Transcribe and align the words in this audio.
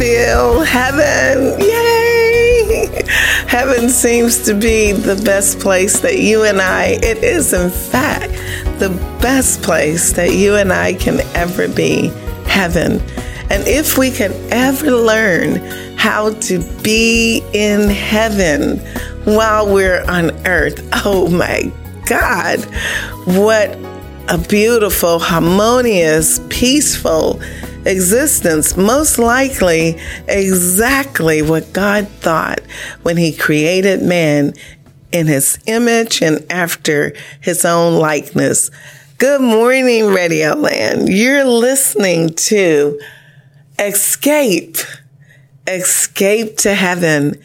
feel 0.00 0.62
heaven. 0.62 1.60
Yay! 1.60 3.02
Heaven 3.46 3.90
seems 3.90 4.42
to 4.46 4.54
be 4.54 4.92
the 4.92 5.20
best 5.26 5.60
place 5.60 6.00
that 6.00 6.18
you 6.18 6.44
and 6.44 6.58
I, 6.58 6.98
it 7.02 7.22
is 7.22 7.52
in 7.52 7.68
fact 7.68 8.32
the 8.78 8.88
best 9.20 9.60
place 9.60 10.12
that 10.12 10.32
you 10.32 10.54
and 10.54 10.72
I 10.72 10.94
can 10.94 11.20
ever 11.36 11.68
be. 11.68 12.08
Heaven. 12.46 13.02
And 13.50 13.68
if 13.68 13.98
we 13.98 14.10
could 14.10 14.32
ever 14.50 14.90
learn 14.90 15.56
how 15.98 16.32
to 16.48 16.60
be 16.82 17.44
in 17.52 17.90
heaven 17.90 18.78
while 19.24 19.70
we're 19.70 20.02
on 20.08 20.30
earth, 20.46 20.80
oh 21.04 21.28
my 21.28 21.70
God, 22.06 22.64
what 23.36 23.76
a 24.30 24.38
beautiful, 24.48 25.18
harmonious, 25.18 26.40
peaceful 26.48 27.42
existence. 27.84 28.76
Most 28.76 29.18
likely, 29.18 29.98
exactly 30.28 31.42
what 31.42 31.72
God 31.72 32.08
thought 32.08 32.60
when 33.02 33.16
He 33.16 33.32
created 33.32 34.02
man 34.02 34.54
in 35.12 35.26
His 35.26 35.58
image 35.66 36.22
and 36.22 36.44
after 36.50 37.14
His 37.40 37.64
own 37.64 37.98
likeness. 37.98 38.70
Good 39.18 39.40
morning, 39.40 40.06
Radio 40.06 40.54
Land. 40.54 41.08
You're 41.08 41.44
listening 41.44 42.34
to 42.34 42.98
Escape, 43.78 44.76
Escape 45.66 46.56
to 46.58 46.74
Heaven. 46.74 47.40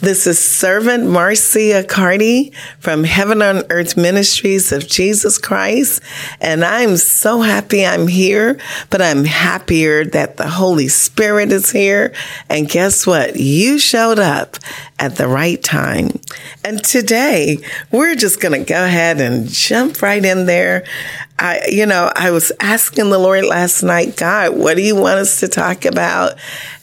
This 0.00 0.26
is 0.26 0.38
Servant 0.38 1.06
Marcia 1.06 1.84
Carty 1.84 2.54
from 2.78 3.04
Heaven 3.04 3.42
on 3.42 3.64
Earth 3.68 3.98
Ministries 3.98 4.72
of 4.72 4.88
Jesus 4.88 5.36
Christ. 5.36 6.00
And 6.40 6.64
I'm 6.64 6.96
so 6.96 7.42
happy 7.42 7.84
I'm 7.84 8.08
here, 8.08 8.58
but 8.88 9.02
I'm 9.02 9.26
happier 9.26 10.06
that 10.06 10.38
the 10.38 10.48
Holy 10.48 10.88
Spirit 10.88 11.52
is 11.52 11.70
here. 11.70 12.14
And 12.48 12.66
guess 12.66 13.06
what? 13.06 13.36
You 13.36 13.78
showed 13.78 14.18
up 14.18 14.56
at 14.98 15.16
the 15.16 15.28
right 15.28 15.62
time. 15.62 16.18
And 16.64 16.82
today 16.82 17.58
we're 17.90 18.14
just 18.14 18.40
going 18.40 18.58
to 18.58 18.66
go 18.66 18.82
ahead 18.82 19.20
and 19.20 19.48
jump 19.48 20.00
right 20.00 20.24
in 20.24 20.46
there. 20.46 20.84
I, 21.40 21.68
you 21.70 21.86
know, 21.86 22.12
I 22.14 22.32
was 22.32 22.52
asking 22.60 23.08
the 23.08 23.18
Lord 23.18 23.46
last 23.46 23.82
night, 23.82 24.18
God, 24.18 24.58
what 24.58 24.76
do 24.76 24.82
you 24.82 24.94
want 24.94 25.20
us 25.20 25.40
to 25.40 25.48
talk 25.48 25.86
about? 25.86 26.34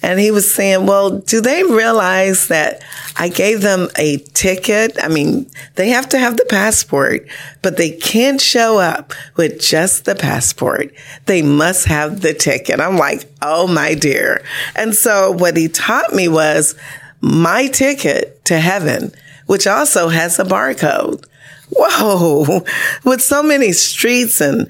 And 0.01 0.19
he 0.19 0.31
was 0.31 0.51
saying, 0.51 0.87
well, 0.87 1.19
do 1.19 1.41
they 1.41 1.63
realize 1.63 2.47
that 2.47 2.83
I 3.15 3.29
gave 3.29 3.61
them 3.61 3.87
a 3.99 4.17
ticket? 4.17 4.97
I 4.99 5.09
mean, 5.09 5.47
they 5.75 5.89
have 5.89 6.09
to 6.09 6.17
have 6.17 6.37
the 6.37 6.45
passport, 6.49 7.27
but 7.61 7.77
they 7.77 7.91
can't 7.91 8.41
show 8.41 8.79
up 8.79 9.13
with 9.35 9.61
just 9.61 10.05
the 10.05 10.15
passport. 10.15 10.91
They 11.27 11.43
must 11.43 11.85
have 11.85 12.21
the 12.21 12.33
ticket. 12.33 12.79
I'm 12.79 12.97
like, 12.97 13.31
oh 13.43 13.67
my 13.67 13.93
dear. 13.93 14.43
And 14.75 14.95
so 14.95 15.31
what 15.31 15.55
he 15.55 15.67
taught 15.67 16.15
me 16.15 16.27
was 16.27 16.73
my 17.21 17.67
ticket 17.67 18.43
to 18.45 18.59
heaven, 18.59 19.11
which 19.45 19.67
also 19.67 20.09
has 20.09 20.39
a 20.39 20.43
barcode. 20.43 21.23
Whoa, 21.69 22.63
with 23.03 23.21
so 23.21 23.43
many 23.43 23.71
streets 23.71 24.39
and 24.41 24.69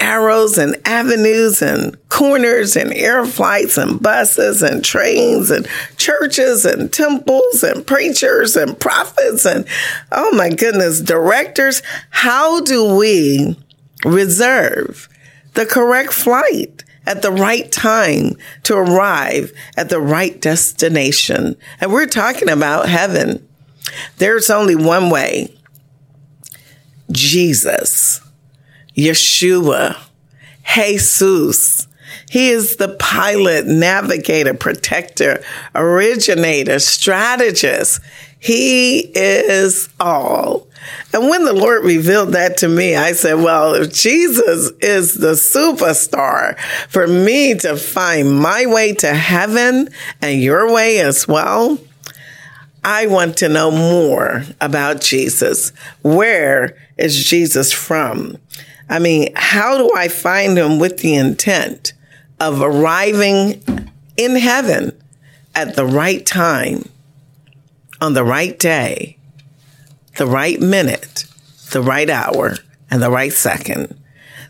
arrows 0.00 0.58
and 0.58 0.76
avenues 0.84 1.60
and 1.60 1.96
corners 2.08 2.76
and 2.76 2.92
air 2.92 3.26
flights 3.26 3.76
and 3.76 4.00
buses 4.00 4.62
and 4.62 4.84
trains 4.84 5.50
and 5.50 5.66
churches 5.96 6.64
and 6.64 6.92
temples 6.92 7.62
and 7.62 7.86
preachers 7.86 8.56
and 8.56 8.78
prophets 8.78 9.44
and 9.44 9.66
oh 10.12 10.34
my 10.34 10.48
goodness, 10.50 11.00
directors. 11.00 11.82
How 12.10 12.60
do 12.60 12.96
we 12.96 13.58
reserve 14.04 15.08
the 15.54 15.66
correct 15.66 16.12
flight? 16.12 16.84
At 17.06 17.22
the 17.22 17.32
right 17.32 17.72
time 17.72 18.36
to 18.64 18.76
arrive 18.76 19.54
at 19.78 19.88
the 19.88 19.98
right 19.98 20.38
destination. 20.38 21.56
And 21.80 21.90
we're 21.90 22.04
talking 22.04 22.50
about 22.50 22.86
heaven. 22.86 23.48
There's 24.18 24.50
only 24.50 24.74
one 24.74 25.08
way 25.08 25.57
Jesus, 27.10 28.20
Yeshua, 28.96 29.96
Jesus. 30.74 31.88
He 32.30 32.50
is 32.50 32.76
the 32.76 32.94
pilot, 32.98 33.66
navigator, 33.66 34.54
protector, 34.54 35.42
originator, 35.74 36.78
strategist. 36.78 38.00
He 38.38 38.98
is 39.14 39.88
all. 39.98 40.66
And 41.12 41.28
when 41.28 41.44
the 41.44 41.54
Lord 41.54 41.84
revealed 41.84 42.32
that 42.32 42.58
to 42.58 42.68
me, 42.68 42.94
I 42.94 43.12
said, 43.12 43.34
well, 43.34 43.74
if 43.74 43.92
Jesus 43.92 44.70
is 44.80 45.14
the 45.14 45.32
superstar 45.32 46.58
for 46.88 47.06
me 47.06 47.54
to 47.54 47.76
find 47.76 48.38
my 48.38 48.66
way 48.66 48.94
to 48.94 49.14
heaven 49.14 49.88
and 50.20 50.40
your 50.40 50.72
way 50.72 51.00
as 51.00 51.26
well, 51.26 51.78
I 52.84 53.06
want 53.06 53.38
to 53.38 53.48
know 53.48 53.70
more 53.70 54.44
about 54.60 55.00
Jesus. 55.00 55.72
Where 56.02 56.76
is 56.98 57.24
Jesus 57.24 57.72
from? 57.72 58.36
I 58.88 58.98
mean, 58.98 59.32
how 59.36 59.78
do 59.78 59.94
I 59.94 60.08
find 60.08 60.58
him 60.58 60.78
with 60.78 60.98
the 60.98 61.14
intent 61.14 61.92
of 62.40 62.60
arriving 62.60 63.62
in 64.16 64.36
heaven 64.36 64.98
at 65.54 65.76
the 65.76 65.86
right 65.86 66.24
time, 66.24 66.88
on 68.00 68.14
the 68.14 68.24
right 68.24 68.58
day, 68.58 69.18
the 70.16 70.26
right 70.26 70.60
minute, 70.60 71.24
the 71.70 71.82
right 71.82 72.08
hour, 72.10 72.56
and 72.90 73.02
the 73.02 73.10
right 73.10 73.32
second? 73.32 73.94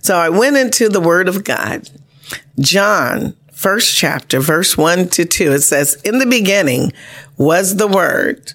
So 0.00 0.16
I 0.16 0.28
went 0.28 0.56
into 0.56 0.88
the 0.88 1.00
Word 1.00 1.28
of 1.28 1.44
God. 1.44 1.91
John, 2.59 3.34
first 3.53 3.97
chapter, 3.97 4.41
verse 4.41 4.76
1 4.76 5.09
to 5.10 5.25
2, 5.25 5.53
it 5.53 5.60
says, 5.60 5.97
In 6.03 6.19
the 6.19 6.26
beginning 6.26 6.92
was 7.36 7.76
the 7.76 7.88
Word. 7.88 8.53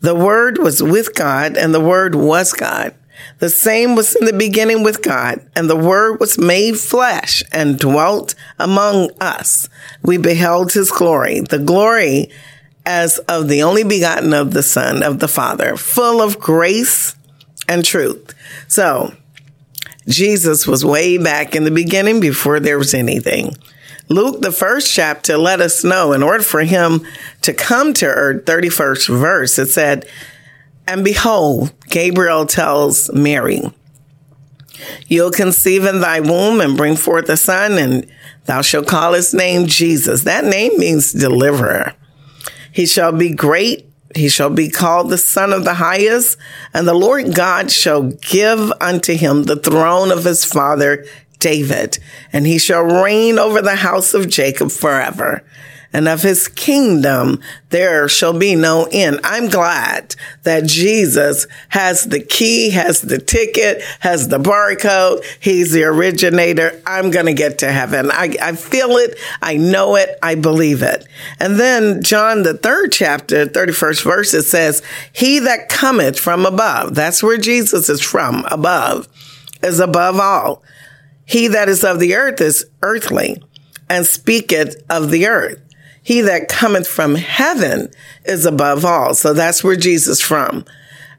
The 0.00 0.14
Word 0.14 0.58
was 0.58 0.80
with 0.80 1.14
God, 1.16 1.56
and 1.56 1.74
the 1.74 1.80
Word 1.80 2.14
was 2.14 2.52
God. 2.52 2.94
The 3.38 3.50
same 3.50 3.94
was 3.94 4.14
in 4.14 4.26
the 4.26 4.32
beginning 4.32 4.82
with 4.82 5.02
God, 5.02 5.48
and 5.54 5.68
the 5.68 5.76
Word 5.76 6.20
was 6.20 6.38
made 6.38 6.78
flesh 6.78 7.42
and 7.52 7.78
dwelt 7.78 8.34
among 8.58 9.10
us. 9.20 9.68
We 10.02 10.16
beheld 10.16 10.72
his 10.72 10.90
glory, 10.90 11.40
the 11.40 11.58
glory 11.58 12.30
as 12.84 13.18
of 13.20 13.48
the 13.48 13.62
only 13.62 13.84
begotten 13.84 14.32
of 14.32 14.52
the 14.52 14.62
Son 14.62 15.02
of 15.02 15.18
the 15.18 15.28
Father, 15.28 15.76
full 15.76 16.22
of 16.22 16.40
grace 16.40 17.14
and 17.68 17.84
truth. 17.84 18.34
So, 18.66 19.14
Jesus 20.08 20.66
was 20.66 20.84
way 20.84 21.18
back 21.18 21.54
in 21.54 21.64
the 21.64 21.70
beginning 21.70 22.18
before 22.18 22.60
there 22.60 22.78
was 22.78 22.94
anything. 22.94 23.54
Luke, 24.08 24.40
the 24.40 24.52
first 24.52 24.92
chapter, 24.92 25.36
let 25.36 25.60
us 25.60 25.84
know 25.84 26.12
in 26.12 26.22
order 26.22 26.42
for 26.42 26.62
him 26.62 27.06
to 27.42 27.52
come 27.52 27.92
to 27.94 28.06
earth, 28.06 28.46
31st 28.46 29.18
verse, 29.18 29.58
it 29.58 29.66
said, 29.66 30.08
And 30.88 31.04
behold, 31.04 31.74
Gabriel 31.90 32.46
tells 32.46 33.12
Mary, 33.12 33.60
You'll 35.06 35.30
conceive 35.30 35.84
in 35.84 36.00
thy 36.00 36.20
womb 36.20 36.62
and 36.62 36.78
bring 36.78 36.96
forth 36.96 37.28
a 37.28 37.36
son, 37.36 37.72
and 37.72 38.10
thou 38.46 38.62
shalt 38.62 38.86
call 38.86 39.12
his 39.12 39.34
name 39.34 39.66
Jesus. 39.66 40.24
That 40.24 40.46
name 40.46 40.78
means 40.78 41.12
deliverer. 41.12 41.94
He 42.72 42.86
shall 42.86 43.12
be 43.12 43.34
great. 43.34 43.84
He 44.16 44.30
shall 44.30 44.48
be 44.48 44.70
called 44.70 45.10
the 45.10 45.18
Son 45.18 45.52
of 45.52 45.64
the 45.64 45.74
Highest, 45.74 46.38
and 46.72 46.88
the 46.88 46.94
Lord 46.94 47.34
God 47.34 47.70
shall 47.70 48.04
give 48.04 48.72
unto 48.80 49.14
him 49.14 49.42
the 49.42 49.56
throne 49.56 50.10
of 50.10 50.24
his 50.24 50.46
father 50.46 51.04
David, 51.38 51.98
and 52.32 52.46
he 52.46 52.58
shall 52.58 52.82
reign 52.82 53.38
over 53.38 53.60
the 53.60 53.76
house 53.76 54.14
of 54.14 54.30
Jacob 54.30 54.70
forever. 54.70 55.44
And 55.92 56.06
of 56.06 56.22
his 56.22 56.48
kingdom 56.48 57.40
there 57.70 58.08
shall 58.08 58.38
be 58.38 58.54
no 58.54 58.88
end. 58.90 59.20
I'm 59.24 59.48
glad 59.48 60.14
that 60.42 60.64
Jesus 60.64 61.46
has 61.70 62.04
the 62.04 62.20
key, 62.20 62.70
has 62.70 63.02
the 63.02 63.18
ticket, 63.18 63.82
has 64.00 64.28
the 64.28 64.38
barcode. 64.38 65.24
He's 65.40 65.72
the 65.72 65.84
originator. 65.84 66.80
I'm 66.86 67.10
going 67.10 67.26
to 67.26 67.34
get 67.34 67.58
to 67.58 67.70
heaven. 67.70 68.10
I, 68.10 68.34
I 68.40 68.52
feel 68.52 68.96
it. 68.96 69.18
I 69.42 69.56
know 69.56 69.96
it. 69.96 70.18
I 70.22 70.34
believe 70.34 70.82
it. 70.82 71.06
And 71.38 71.58
then 71.58 72.02
John, 72.02 72.42
the 72.42 72.54
third 72.54 72.92
chapter, 72.92 73.46
31st 73.46 74.04
verse, 74.04 74.34
it 74.34 74.44
says, 74.44 74.82
he 75.12 75.38
that 75.40 75.68
cometh 75.68 76.18
from 76.18 76.46
above, 76.46 76.94
that's 76.94 77.22
where 77.22 77.38
Jesus 77.38 77.88
is 77.88 78.00
from, 78.00 78.44
above, 78.50 79.08
is 79.62 79.80
above 79.80 80.18
all. 80.20 80.62
He 81.24 81.48
that 81.48 81.68
is 81.68 81.84
of 81.84 82.00
the 82.00 82.14
earth 82.14 82.40
is 82.40 82.64
earthly 82.80 83.42
and 83.90 84.06
speaketh 84.06 84.82
of 84.88 85.10
the 85.10 85.26
earth. 85.26 85.60
He 86.08 86.22
that 86.22 86.48
cometh 86.48 86.88
from 86.88 87.16
heaven 87.16 87.90
is 88.24 88.46
above 88.46 88.82
all. 88.82 89.12
So 89.12 89.34
that's 89.34 89.62
where 89.62 89.76
Jesus 89.76 90.22
from. 90.22 90.64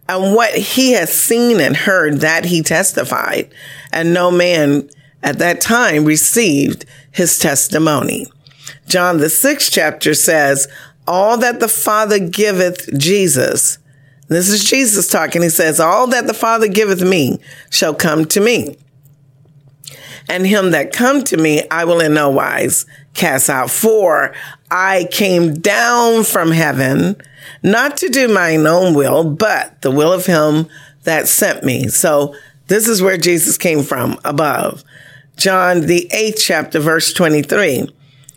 And 0.08 0.34
what 0.34 0.52
he 0.56 0.94
has 0.94 1.14
seen 1.14 1.60
and 1.60 1.78
heard 1.78 2.22
that 2.22 2.46
he 2.46 2.64
testified 2.64 3.54
and 3.94 4.16
no 4.16 4.32
man 4.32 4.90
at 5.22 5.38
that 5.38 5.62
time 5.62 6.06
received 6.06 6.86
his 7.12 7.38
testimony. 7.38 8.26
John 8.88 9.20
the 9.20 9.30
sixth 9.30 9.72
chapter 9.72 10.16
says, 10.16 10.68
all 11.08 11.38
that 11.38 11.60
the 11.60 11.68
father 11.68 12.18
giveth 12.18 12.90
Jesus. 12.98 13.78
This 14.28 14.50
is 14.50 14.68
Jesus 14.68 15.08
talking. 15.08 15.44
He 15.44 15.50
says, 15.50 15.80
all 15.80 16.08
that 16.08 16.26
the 16.26 16.34
father 16.34 16.68
giveth 16.68 17.04
me 17.04 17.38
shall 17.70 17.94
come 17.94 18.26
to 18.26 18.40
me 18.40 18.76
and 20.30 20.46
him 20.46 20.72
that 20.72 20.94
come 20.94 21.24
to 21.24 21.38
me, 21.38 21.64
I 21.70 21.86
will 21.86 22.00
in 22.00 22.14
no 22.14 22.30
wise 22.30 22.86
cast 23.20 23.50
out. 23.50 23.70
For 23.70 24.34
I 24.72 25.08
came 25.12 25.56
down 25.56 26.24
from 26.24 26.52
heaven, 26.52 27.16
not 27.62 27.98
to 27.98 28.10
do 28.10 28.28
mine 28.28 28.66
own 28.66 28.96
will, 28.96 29.24
but 29.24 29.82
the 29.82 29.92
will 29.92 30.14
of 30.14 30.26
him 30.26 30.68
that 31.04 31.28
sent 31.28 31.64
me. 31.64 31.88
So 31.90 32.36
this 32.68 32.88
is 32.88 33.02
where 33.02 33.18
Jesus 33.18 33.58
came 33.58 33.84
from 33.84 34.20
above. 34.24 34.84
John, 35.36 35.82
the 35.82 36.08
eighth 36.12 36.42
chapter, 36.42 36.80
verse 36.80 37.14
23. 37.14 37.90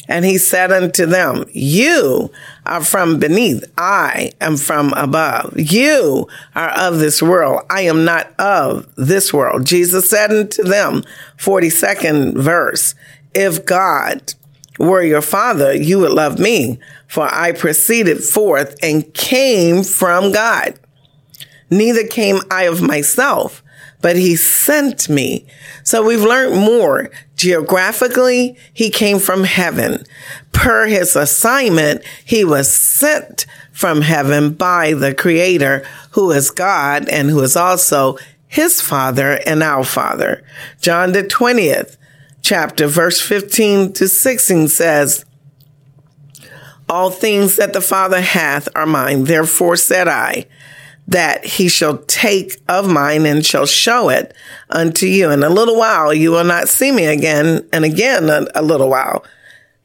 And 0.08 0.24
he 0.24 0.36
said 0.36 0.72
unto 0.72 1.06
them, 1.06 1.44
You 1.52 2.30
are 2.66 2.82
from 2.82 3.18
beneath. 3.18 3.64
I 3.78 4.32
am 4.40 4.56
from 4.56 4.92
above. 4.94 5.54
You 5.56 6.28
are 6.54 6.70
of 6.70 6.98
this 6.98 7.22
world. 7.22 7.62
I 7.70 7.82
am 7.82 8.04
not 8.04 8.32
of 8.38 8.92
this 8.96 9.32
world. 9.32 9.64
Jesus 9.64 10.10
said 10.10 10.30
unto 10.30 10.64
them, 10.64 11.04
42nd 11.38 12.36
verse, 12.36 12.94
If 13.32 13.64
God 13.64 14.34
were 14.78 15.02
your 15.02 15.22
father, 15.22 15.74
you 15.74 15.98
would 16.00 16.12
love 16.12 16.38
me, 16.38 16.78
for 17.06 17.28
I 17.32 17.52
proceeded 17.52 18.22
forth 18.22 18.76
and 18.82 19.12
came 19.14 19.82
from 19.82 20.32
God. 20.32 20.78
Neither 21.70 22.06
came 22.06 22.40
I 22.50 22.64
of 22.64 22.82
myself, 22.82 23.62
but 24.00 24.16
he 24.16 24.36
sent 24.36 25.08
me. 25.08 25.46
So 25.84 26.04
we've 26.04 26.22
learned 26.22 26.56
more. 26.60 27.10
Geographically, 27.36 28.56
he 28.72 28.90
came 28.90 29.18
from 29.18 29.44
heaven. 29.44 30.04
Per 30.52 30.86
his 30.86 31.16
assignment, 31.16 32.02
he 32.24 32.44
was 32.44 32.70
sent 32.70 33.46
from 33.72 34.02
heaven 34.02 34.52
by 34.52 34.92
the 34.92 35.14
creator 35.14 35.84
who 36.10 36.30
is 36.30 36.50
God 36.50 37.08
and 37.08 37.30
who 37.30 37.40
is 37.40 37.56
also 37.56 38.18
his 38.46 38.80
father 38.82 39.40
and 39.46 39.62
our 39.62 39.82
father. 39.82 40.44
John 40.80 41.12
the 41.12 41.24
20th 41.24 41.96
chapter, 42.42 42.86
verse 42.86 43.20
15 43.20 43.92
to 43.94 44.08
16 44.08 44.68
says, 44.68 45.24
all 46.88 47.10
things 47.10 47.56
that 47.56 47.72
the 47.72 47.80
Father 47.80 48.20
hath 48.20 48.68
are 48.74 48.84
mine. 48.84 49.24
Therefore 49.24 49.76
said 49.76 50.08
I, 50.08 50.46
that 51.08 51.44
he 51.44 51.68
shall 51.68 51.98
take 51.98 52.60
of 52.68 52.86
mine 52.86 53.24
and 53.24 53.46
shall 53.46 53.64
show 53.64 54.10
it 54.10 54.34
unto 54.68 55.06
you. 55.06 55.30
In 55.30 55.42
a 55.42 55.48
little 55.48 55.78
while, 55.78 56.12
you 56.12 56.30
will 56.30 56.44
not 56.44 56.68
see 56.68 56.92
me 56.92 57.06
again, 57.06 57.66
and 57.72 57.86
again 57.86 58.28
a, 58.28 58.46
a 58.54 58.60
little 58.60 58.90
while. 58.90 59.24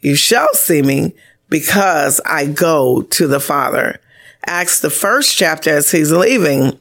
You 0.02 0.16
shall 0.16 0.54
see 0.54 0.82
me 0.82 1.16
because 1.50 2.20
I 2.26 2.46
go 2.46 3.04
to 3.04 3.28
the 3.28 3.40
Father. 3.40 4.02
Acts, 4.46 4.82
the 4.82 4.90
first 4.90 5.38
chapter, 5.38 5.70
as 5.70 5.92
he's 5.92 6.12
leaving, 6.12 6.78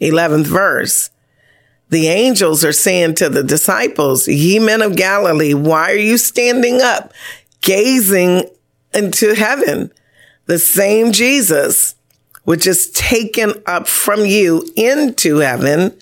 11th 0.00 0.46
verse. 0.46 1.10
The 1.88 2.08
angels 2.08 2.64
are 2.64 2.72
saying 2.72 3.14
to 3.16 3.28
the 3.28 3.44
disciples, 3.44 4.26
Ye 4.26 4.58
men 4.58 4.82
of 4.82 4.96
Galilee, 4.96 5.54
why 5.54 5.92
are 5.92 5.96
you 5.96 6.18
standing 6.18 6.80
up, 6.82 7.12
gazing 7.60 8.48
into 8.92 9.34
heaven? 9.34 9.92
The 10.46 10.58
same 10.58 11.12
Jesus 11.12 11.96
which 12.46 12.64
is 12.64 12.90
taken 12.92 13.52
up 13.66 13.88
from 13.88 14.24
you 14.24 14.70
into 14.76 15.38
heaven, 15.38 15.92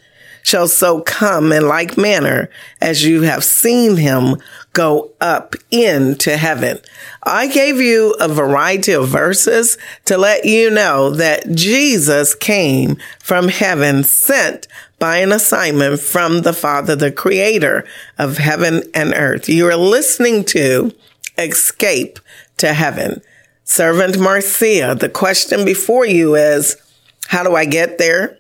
shall 0.43 0.69
so 0.69 1.01
come 1.01 1.53
in 1.53 1.67
like 1.67 1.97
manner 1.97 2.51
as 2.79 3.03
you 3.03 3.23
have 3.23 3.43
seen 3.43 3.97
him 3.97 4.37
go 4.75 5.11
up 5.23 5.57
into 5.71 6.37
heaven. 6.37 6.79
I 7.23 7.47
gave 7.47 7.81
you 7.81 8.15
a 8.21 8.29
variety 8.29 8.93
of 8.93 9.09
verses 9.09 9.79
to 10.05 10.19
let 10.19 10.45
you 10.45 10.69
know 10.69 11.09
that 11.13 11.51
Jesus 11.53 12.35
came 12.35 12.99
from 13.21 13.49
heaven 13.49 14.05
sent 14.05 14.69
by 15.05 15.19
an 15.19 15.33
assignment 15.33 16.01
from 16.01 16.41
the 16.41 16.53
Father, 16.55 16.97
the 16.97 17.13
creator 17.13 17.85
of 18.17 18.39
heaven 18.39 18.83
and 18.95 19.13
earth. 19.13 19.51
You 19.51 19.67
are 19.67 19.77
listening 19.77 20.47
to 20.47 20.95
Escape 21.37 22.19
to 22.57 22.73
Heaven. 22.73 23.21
Servant 23.65 24.19
Marcia, 24.19 24.97
the 24.99 25.11
question 25.11 25.67
before 25.67 26.07
you 26.07 26.37
is, 26.37 26.79
how 27.27 27.43
do 27.43 27.55
I 27.55 27.67
get 27.67 27.99
there? 27.99 28.39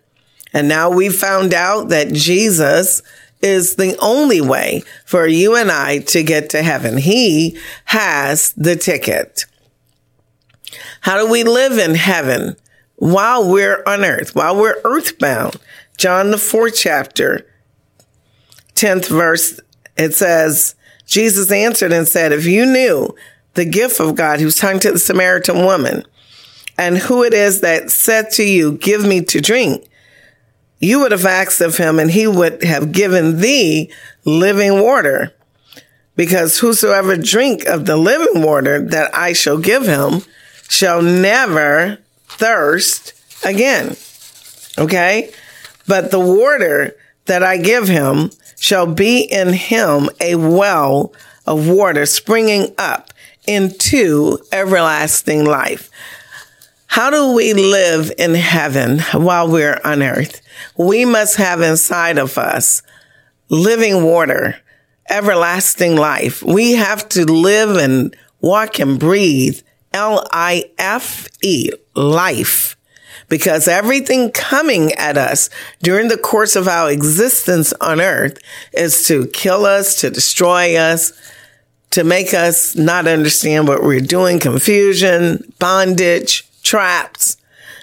And 0.55 0.67
now 0.67 0.89
we've 0.89 1.15
found 1.15 1.53
out 1.53 1.91
that 1.91 2.15
Jesus 2.15 3.03
is 3.43 3.77
the 3.77 3.99
only 3.99 4.41
way 4.41 4.85
for 5.05 5.27
you 5.27 5.55
and 5.57 5.71
I 5.71 5.99
to 5.99 6.23
get 6.23 6.49
to 6.49 6.63
heaven. 6.63 6.97
He 6.97 7.59
has 7.85 8.55
the 8.55 8.75
ticket. 8.75 9.45
How 11.03 11.23
do 11.23 11.31
we 11.31 11.45
live 11.45 11.77
in 11.77 11.95
heaven 11.95 12.57
while 12.97 13.51
we're 13.51 13.83
on 13.87 14.03
earth, 14.03 14.35
while 14.35 14.57
we're 14.57 14.81
earthbound? 14.83 15.59
John, 15.97 16.31
the 16.31 16.39
fourth 16.39 16.77
chapter, 16.77 17.47
10th 18.75 19.09
verse, 19.09 19.61
it 19.97 20.15
says, 20.15 20.75
Jesus 21.07 21.53
answered 21.53 21.93
and 21.93 22.09
said, 22.09 22.33
If 22.33 22.47
you 22.47 22.67
knew 22.67 23.15
the 23.55 23.65
gift 23.65 24.01
of 24.01 24.15
God. 24.15 24.43
Was 24.43 24.57
talking 24.57 24.81
to 24.81 24.93
the 24.93 24.99
Samaritan 24.99 25.65
woman 25.65 26.05
and 26.77 26.99
who 26.99 27.23
it 27.23 27.33
is 27.33 27.61
that 27.61 27.91
said 27.91 28.31
to 28.33 28.45
you, 28.45 28.73
give 28.73 29.05
me 29.05 29.23
to 29.23 29.41
drink. 29.41 29.89
You 30.79 31.01
would 31.01 31.13
have 31.13 31.25
asked 31.25 31.61
of 31.61 31.79
him 31.79 31.99
and 31.99 32.11
he 32.11 32.27
would 32.27 32.63
have 32.65 32.93
given 32.93 33.41
thee 33.41 33.91
living 34.25 34.81
water 34.83 35.35
because 36.17 36.59
whosoever 36.59 37.17
drink 37.17 37.65
of 37.65 37.87
the 37.87 37.97
living 37.97 38.43
water 38.43 38.81
that 38.89 39.15
I 39.15 39.33
shall 39.33 39.59
give 39.59 39.87
him 39.87 40.23
shall 40.69 41.01
never 41.01 41.99
thirst 42.27 43.15
again. 43.45 43.97
Okay. 44.77 45.33
But 45.87 46.11
the 46.11 46.21
water 46.21 46.97
that 47.27 47.43
I 47.43 47.57
give 47.57 47.89
him 47.89 48.31
shall 48.59 48.87
be 48.87 49.23
in 49.23 49.53
him 49.53 50.09
a 50.21 50.35
well 50.37 51.13
of 51.47 51.69
water 51.69 52.07
springing 52.07 52.75
up 52.79 53.13
into 53.47 54.39
everlasting 54.53 55.45
life. 55.45 55.91
How 56.87 57.11
do 57.11 57.33
we 57.33 57.53
live 57.53 58.13
in 58.19 58.35
heaven 58.35 59.01
while 59.13 59.51
we're 59.51 59.81
on 59.85 60.03
earth? 60.03 60.41
We 60.79 61.05
must 61.05 61.37
have 61.37 61.61
inside 61.61 62.19
of 62.19 62.39
us 62.39 62.83
living 63.49 64.05
water, 64.05 64.57
everlasting 65.11 65.97
life. 65.97 66.43
We 66.43 66.75
have 66.75 67.09
to 67.11 67.25
live 67.25 67.77
and 67.77 68.17
walk 68.41 68.79
and 68.79 68.99
breathe 68.99 69.61
L 69.93 70.27
I 70.31 70.71
F 70.79 71.29
E, 71.43 71.71
life. 71.95 72.77
Because 73.35 73.67
everything 73.67 74.31
coming 74.31 74.93
at 74.93 75.19
us 75.19 75.51
during 75.83 76.07
the 76.07 76.17
course 76.17 76.55
of 76.55 76.69
our 76.69 76.89
existence 76.89 77.73
on 77.81 78.01
earth 78.01 78.39
is 78.73 79.09
to 79.09 79.27
kill 79.27 79.67
us, 79.67 80.01
to 80.03 80.09
destroy 80.09 80.77
us, 80.77 81.13
to 81.91 82.05
make 82.05 82.33
us 82.33 82.77
not 82.77 83.09
understand 83.09 83.67
what 83.67 83.83
we're 83.83 83.99
doing, 83.99 84.39
confusion, 84.39 85.53
bondage, 85.59 86.49
traps. 86.63 87.37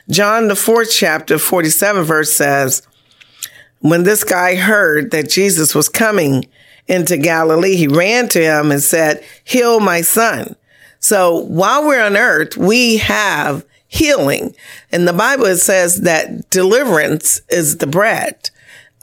John, 0.09 0.47
the 0.47 0.55
fourth 0.55 0.89
chapter, 0.89 1.37
47 1.37 2.05
verse 2.05 2.31
says, 2.31 2.87
when 3.79 4.03
this 4.03 4.23
guy 4.23 4.55
heard 4.55 5.11
that 5.11 5.29
Jesus 5.29 5.75
was 5.75 5.89
coming 5.89 6.45
into 6.87 7.17
Galilee, 7.17 7.75
he 7.75 7.89
ran 7.89 8.29
to 8.29 8.41
him 8.41 8.71
and 8.71 8.81
said, 8.81 9.21
heal 9.43 9.81
my 9.81 9.99
son. 9.99 10.55
So 11.01 11.39
while 11.39 11.85
we're 11.85 12.01
on 12.01 12.15
earth, 12.15 12.55
we 12.55 12.99
have 12.99 13.65
healing. 13.91 14.55
In 14.91 15.05
the 15.05 15.13
Bible, 15.13 15.45
it 15.45 15.57
says 15.57 16.01
that 16.01 16.49
deliverance 16.49 17.41
is 17.49 17.77
the 17.77 17.87
bread. 17.87 18.49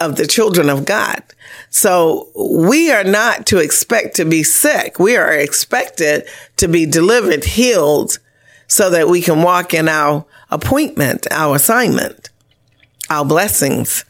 of 0.01 0.17
the 0.17 0.27
children 0.27 0.71
of 0.71 0.85
God. 0.85 1.23
So 1.71 2.29
we 2.37 2.91
are 2.93 3.05
not 3.05 3.47
to 3.47 3.59
expect 3.59 4.17
to 4.17 4.25
be 4.25 4.43
sick. 4.43 4.99
We 4.99 5.17
are 5.17 5.33
expected 5.33 6.27
to 6.57 6.69
be 6.69 6.87
delivered, 6.87 7.45
healed, 7.45 8.19
so 8.67 8.91
that 8.91 9.09
we 9.09 9.21
can 9.21 9.43
walk 9.43 9.75
in 9.75 9.89
our 9.89 10.25
appointment, 10.51 11.27
our 11.31 11.57
assignment, 11.57 12.31
our 13.11 13.25
blessings. 13.25 14.05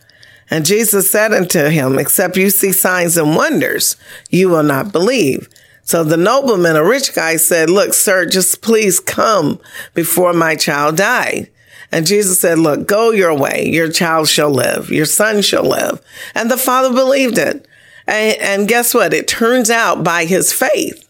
And 0.50 0.64
Jesus 0.64 1.11
said 1.11 1.32
unto 1.32 1.68
him, 1.68 1.99
except 1.99 2.37
you 2.37 2.50
see 2.50 2.73
signs 2.73 3.16
and 3.16 3.37
wonders, 3.37 3.97
you 4.30 4.49
will 4.49 4.62
not 4.62 4.92
believe. 4.92 5.49
So 5.88 6.04
the 6.04 6.18
nobleman, 6.18 6.76
a 6.76 6.85
rich 6.85 7.14
guy 7.14 7.37
said, 7.37 7.71
look, 7.71 7.95
sir, 7.95 8.26
just 8.26 8.61
please 8.61 9.00
come 9.00 9.59
before 9.95 10.35
my 10.35 10.54
child 10.54 10.99
died. 10.99 11.49
And 11.90 12.07
Jesus 12.07 12.38
said, 12.38 12.59
look, 12.59 12.87
go 12.87 13.11
your 13.11 13.35
way. 13.35 13.66
Your 13.66 13.90
child 13.90 14.28
shall 14.28 14.50
live. 14.50 14.90
Your 14.90 15.07
son 15.07 15.40
shall 15.40 15.64
live. 15.64 16.02
And 16.35 16.50
the 16.50 16.59
father 16.59 16.95
believed 16.95 17.38
it. 17.38 17.66
And, 18.07 18.38
and 18.38 18.68
guess 18.68 18.92
what? 18.92 19.14
It 19.14 19.28
turns 19.28 19.71
out 19.71 20.04
by 20.04 20.26
his 20.26 20.52
faith, 20.52 21.09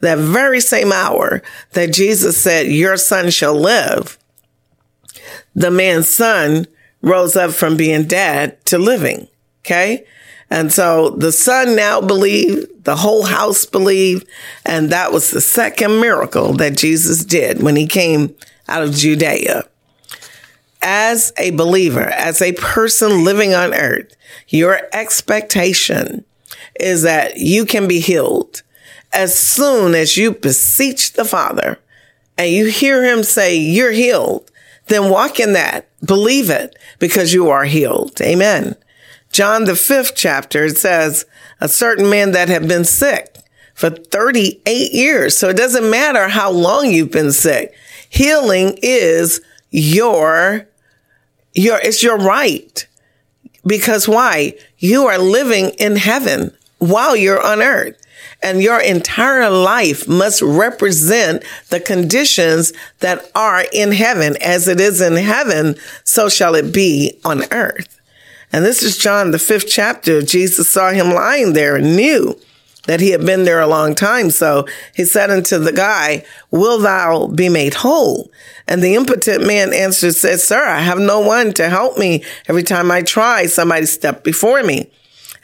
that 0.00 0.18
very 0.18 0.58
same 0.58 0.90
hour 0.90 1.40
that 1.74 1.92
Jesus 1.92 2.36
said, 2.36 2.66
your 2.66 2.96
son 2.96 3.30
shall 3.30 3.54
live, 3.54 4.18
the 5.54 5.70
man's 5.70 6.10
son 6.10 6.66
rose 7.00 7.36
up 7.36 7.52
from 7.52 7.76
being 7.76 8.06
dead 8.08 8.64
to 8.66 8.76
living. 8.76 9.28
Okay. 9.60 10.04
And 10.48 10.72
so 10.72 11.10
the 11.10 11.32
son 11.32 11.74
now 11.74 12.00
believed, 12.00 12.84
the 12.84 12.96
whole 12.96 13.24
house 13.24 13.66
believed, 13.66 14.26
and 14.64 14.90
that 14.90 15.12
was 15.12 15.30
the 15.30 15.40
second 15.40 16.00
miracle 16.00 16.52
that 16.54 16.76
Jesus 16.76 17.24
did 17.24 17.62
when 17.62 17.76
he 17.76 17.86
came 17.86 18.34
out 18.68 18.82
of 18.82 18.94
Judea. 18.94 19.64
As 20.82 21.32
a 21.36 21.50
believer, 21.50 22.04
as 22.04 22.40
a 22.40 22.52
person 22.52 23.24
living 23.24 23.54
on 23.54 23.74
earth, 23.74 24.14
your 24.48 24.80
expectation 24.92 26.24
is 26.78 27.02
that 27.02 27.38
you 27.38 27.66
can 27.66 27.88
be 27.88 27.98
healed 27.98 28.62
as 29.12 29.36
soon 29.36 29.94
as 29.94 30.16
you 30.16 30.32
beseech 30.32 31.14
the 31.14 31.24
Father 31.24 31.78
and 32.38 32.50
you 32.50 32.66
hear 32.66 33.02
him 33.02 33.22
say, 33.22 33.56
You're 33.56 33.92
healed, 33.92 34.50
then 34.88 35.10
walk 35.10 35.40
in 35.40 35.54
that, 35.54 35.88
believe 36.04 36.50
it, 36.50 36.78
because 36.98 37.32
you 37.32 37.48
are 37.48 37.64
healed. 37.64 38.20
Amen. 38.20 38.76
John, 39.36 39.64
the 39.64 39.76
fifth 39.76 40.14
chapter, 40.16 40.64
it 40.64 40.78
says, 40.78 41.26
a 41.60 41.68
certain 41.68 42.08
man 42.08 42.32
that 42.32 42.48
had 42.48 42.66
been 42.66 42.86
sick 42.86 43.36
for 43.74 43.90
38 43.90 44.94
years. 44.94 45.36
So 45.36 45.50
it 45.50 45.58
doesn't 45.58 45.90
matter 45.90 46.28
how 46.28 46.50
long 46.50 46.90
you've 46.90 47.10
been 47.10 47.32
sick. 47.32 47.74
Healing 48.08 48.78
is 48.80 49.42
your, 49.70 50.66
your, 51.52 51.78
it's 51.82 52.02
your 52.02 52.16
right. 52.16 52.86
Because 53.66 54.08
why? 54.08 54.54
You 54.78 55.04
are 55.04 55.18
living 55.18 55.68
in 55.78 55.96
heaven 55.96 56.56
while 56.78 57.14
you're 57.14 57.46
on 57.46 57.60
earth. 57.60 58.00
And 58.42 58.62
your 58.62 58.80
entire 58.80 59.50
life 59.50 60.08
must 60.08 60.40
represent 60.40 61.44
the 61.68 61.80
conditions 61.80 62.72
that 63.00 63.30
are 63.34 63.66
in 63.70 63.92
heaven. 63.92 64.34
As 64.40 64.66
it 64.66 64.80
is 64.80 65.02
in 65.02 65.16
heaven, 65.16 65.74
so 66.04 66.30
shall 66.30 66.54
it 66.54 66.72
be 66.72 67.20
on 67.22 67.44
earth. 67.52 67.96
And 68.52 68.64
this 68.64 68.82
is 68.82 68.96
John, 68.96 69.30
the 69.30 69.38
fifth 69.38 69.68
chapter. 69.68 70.22
Jesus 70.22 70.68
saw 70.68 70.90
him 70.90 71.10
lying 71.10 71.52
there 71.52 71.76
and 71.76 71.96
knew 71.96 72.38
that 72.86 73.00
he 73.00 73.10
had 73.10 73.24
been 73.26 73.44
there 73.44 73.60
a 73.60 73.66
long 73.66 73.94
time. 73.94 74.30
So 74.30 74.66
he 74.94 75.04
said 75.04 75.30
unto 75.30 75.58
the 75.58 75.72
guy, 75.72 76.24
Will 76.50 76.78
thou 76.78 77.26
be 77.26 77.48
made 77.48 77.74
whole? 77.74 78.30
And 78.66 78.82
the 78.82 78.94
impotent 78.94 79.46
man 79.46 79.72
answered, 79.72 80.14
said, 80.14 80.40
Sir, 80.40 80.64
I 80.64 80.80
have 80.80 80.98
no 80.98 81.20
one 81.20 81.52
to 81.54 81.68
help 81.68 81.98
me. 81.98 82.24
Every 82.48 82.62
time 82.62 82.90
I 82.90 83.02
try, 83.02 83.46
somebody 83.46 83.86
stepped 83.86 84.24
before 84.24 84.62
me. 84.62 84.90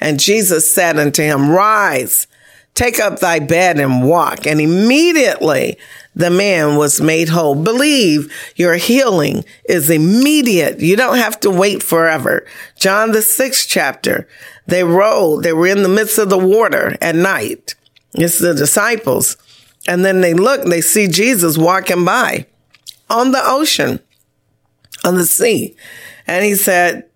And 0.00 0.18
Jesus 0.18 0.72
said 0.72 0.98
unto 0.98 1.22
him, 1.22 1.50
Rise, 1.50 2.26
take 2.74 2.98
up 2.98 3.18
thy 3.18 3.38
bed 3.38 3.78
and 3.78 4.08
walk. 4.08 4.46
And 4.46 4.60
immediately 4.60 5.76
the 6.14 6.30
man 6.30 6.76
was 6.76 7.00
made 7.00 7.28
whole. 7.28 7.54
Believe 7.54 8.32
your 8.56 8.76
healing 8.76 9.44
is 9.68 9.90
immediate. 9.90 10.80
You 10.80 10.96
don't 10.96 11.18
have 11.18 11.40
to 11.40 11.50
wait 11.50 11.82
forever. 11.82 12.46
John 12.78 13.12
the 13.12 13.22
sixth 13.22 13.68
chapter, 13.68 14.28
they 14.66 14.84
rode, 14.84 15.42
they 15.42 15.52
were 15.52 15.66
in 15.66 15.82
the 15.82 15.88
midst 15.88 16.18
of 16.18 16.30
the 16.30 16.38
water 16.38 16.96
at 17.00 17.14
night. 17.14 17.74
It's 18.14 18.38
the 18.38 18.54
disciples. 18.54 19.36
And 19.88 20.04
then 20.04 20.20
they 20.20 20.34
look, 20.34 20.64
they 20.64 20.80
see 20.80 21.08
Jesus 21.08 21.58
walking 21.58 22.04
by 22.04 22.46
on 23.10 23.32
the 23.32 23.42
ocean, 23.42 24.00
on 25.04 25.16
the 25.16 25.26
sea. 25.26 25.76
And 26.26 26.44
he 26.44 26.54
said, 26.54 27.08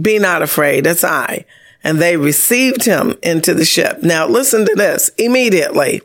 be 0.00 0.18
not 0.18 0.42
afraid. 0.42 0.86
It's 0.86 1.04
I. 1.04 1.44
And 1.84 2.00
they 2.00 2.16
received 2.16 2.84
him 2.84 3.14
into 3.22 3.54
the 3.54 3.64
ship. 3.64 4.02
Now 4.02 4.26
listen 4.26 4.66
to 4.66 4.74
this 4.74 5.10
immediately 5.18 6.02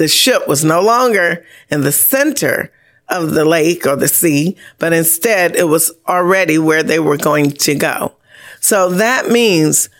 the 0.00 0.08
ship 0.08 0.48
was 0.48 0.64
no 0.64 0.80
longer 0.80 1.44
in 1.70 1.82
the 1.82 1.92
center 1.92 2.72
of 3.10 3.32
the 3.32 3.44
lake 3.44 3.86
or 3.86 3.96
the 3.96 4.08
sea, 4.08 4.56
but 4.78 4.94
instead 4.94 5.54
it 5.54 5.68
was 5.68 5.92
already 6.08 6.56
where 6.56 6.82
they 6.82 6.98
were 6.98 7.18
going 7.18 7.50
to 7.50 7.74
go. 7.74 8.14
So 8.60 8.88
that 8.92 9.28
means 9.28 9.90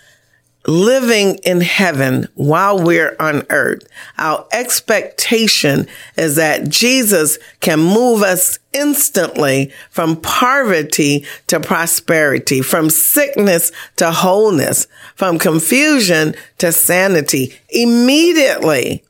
living 0.67 1.37
in 1.45 1.61
heaven 1.61 2.29
while 2.35 2.83
we're 2.83 3.17
on 3.19 3.45
earth. 3.51 3.87
Our 4.19 4.47
expectation 4.53 5.87
is 6.17 6.37
that 6.37 6.69
Jesus 6.69 7.39
can 7.61 7.81
move 7.81 8.23
us 8.23 8.59
instantly 8.73 9.73
from 9.91 10.21
poverty 10.21 11.25
to 11.47 11.61
prosperity, 11.61 12.61
from 12.61 12.91
sickness 12.91 13.73
to 13.97 14.11
wholeness, 14.11 14.87
from 15.15 15.39
confusion 15.39 16.35
to 16.59 16.73
sanity 16.73 17.55
immediately 17.71 19.03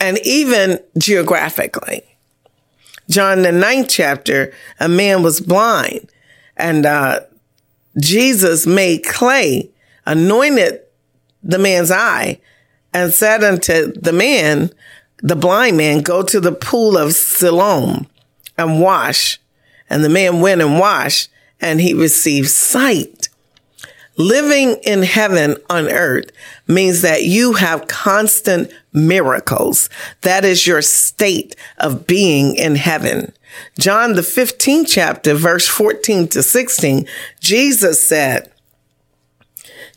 and 0.00 0.18
even 0.24 0.80
geographically. 0.96 2.02
John, 3.10 3.42
the 3.42 3.52
ninth 3.52 3.88
chapter, 3.90 4.52
a 4.78 4.88
man 4.88 5.22
was 5.22 5.40
blind 5.40 6.10
and, 6.56 6.86
uh, 6.86 7.20
Jesus 7.98 8.66
made 8.66 9.04
clay, 9.04 9.68
anointed 10.10 10.80
the 11.42 11.58
man's 11.58 11.90
eye 11.90 12.40
and 12.92 13.12
said 13.12 13.44
unto 13.44 13.92
the 13.92 14.12
man, 14.12 14.70
the 15.22 15.36
blind 15.36 15.76
man, 15.76 16.02
go 16.02 16.22
to 16.22 16.40
the 16.40 16.52
pool 16.52 16.98
of 16.98 17.14
Siloam 17.14 18.08
and 18.58 18.80
wash. 18.80 19.38
And 19.88 20.04
the 20.04 20.08
man 20.08 20.40
went 20.40 20.60
and 20.60 20.78
washed 20.78 21.30
and 21.60 21.80
he 21.80 21.94
received 21.94 22.48
sight. 22.48 23.28
Living 24.16 24.76
in 24.82 25.02
heaven 25.02 25.56
on 25.70 25.88
earth 25.88 26.30
means 26.66 27.02
that 27.02 27.24
you 27.24 27.54
have 27.54 27.86
constant 27.86 28.70
miracles. 28.92 29.88
That 30.22 30.44
is 30.44 30.66
your 30.66 30.82
state 30.82 31.54
of 31.78 32.06
being 32.06 32.56
in 32.56 32.74
heaven. 32.74 33.32
John, 33.78 34.14
the 34.14 34.22
15th 34.22 34.88
chapter, 34.88 35.34
verse 35.34 35.68
14 35.68 36.28
to 36.28 36.42
16, 36.42 37.06
Jesus 37.40 38.06
said, 38.06 38.50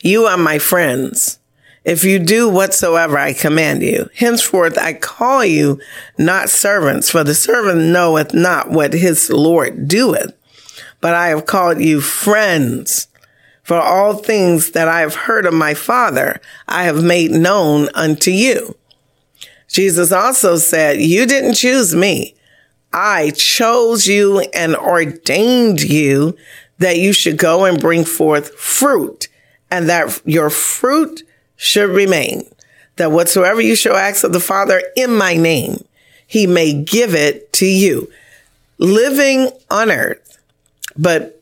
You 0.05 0.25
are 0.25 0.36
my 0.36 0.60
friends. 0.60 1.39
If 1.86 2.03
you 2.03 2.19
do 2.19 2.50
whatsoever 2.50 3.17
I 3.17 3.31
command 3.31 3.83
you, 3.83 4.10
henceforth 4.13 4.77
I 4.77 4.91
call 4.91 5.45
you 5.45 5.79
not 6.17 6.50
servants, 6.50 7.10
for 7.10 7.24
the 7.24 7.33
servant 7.33 7.79
knoweth 7.79 8.33
not 8.33 8.69
what 8.69 8.91
his 8.91 9.29
Lord 9.29 9.88
doeth, 9.88 10.33
but 11.00 11.15
I 11.15 11.29
have 11.29 11.45
called 11.45 11.79
you 11.79 12.01
friends. 12.01 13.07
For 13.63 13.79
all 13.79 14.15
things 14.15 14.72
that 14.72 14.89
I 14.89 15.00
have 15.00 15.15
heard 15.15 15.45
of 15.45 15.53
my 15.53 15.74
Father, 15.74 16.41
I 16.67 16.83
have 16.83 17.01
made 17.01 17.31
known 17.31 17.88
unto 17.93 18.29
you. 18.29 18.75
Jesus 19.69 20.12
also 20.12 20.57
said, 20.57 21.00
You 21.00 21.25
didn't 21.25 21.53
choose 21.53 21.95
me. 21.95 22.36
I 22.91 23.31
chose 23.31 24.05
you 24.05 24.41
and 24.53 24.75
ordained 24.75 25.81
you 25.81 26.36
that 26.79 26.98
you 26.98 27.13
should 27.13 27.38
go 27.38 27.63
and 27.63 27.79
bring 27.79 28.03
forth 28.03 28.53
fruit 28.55 29.29
and 29.74 29.89
that 29.89 30.22
your 30.24 30.51
fruit 30.51 31.24
should 31.56 31.89
remain. 31.89 32.46
That 32.98 33.12
whatsoever 33.12 33.60
you 33.60 33.75
shall 33.75 33.96
ask 33.96 34.24
of 34.24 34.32
the 34.32 34.39
Father 34.39 34.84
in 34.96 35.18
my 35.18 35.34
name, 35.34 35.84
he 36.27 36.46
may 36.46 36.74
give 36.74 37.15
it 37.15 37.51
to 37.53 37.65
you. 37.65 38.08
Living 38.77 39.50
on 39.72 39.89
earth, 39.89 40.38
but 40.96 41.42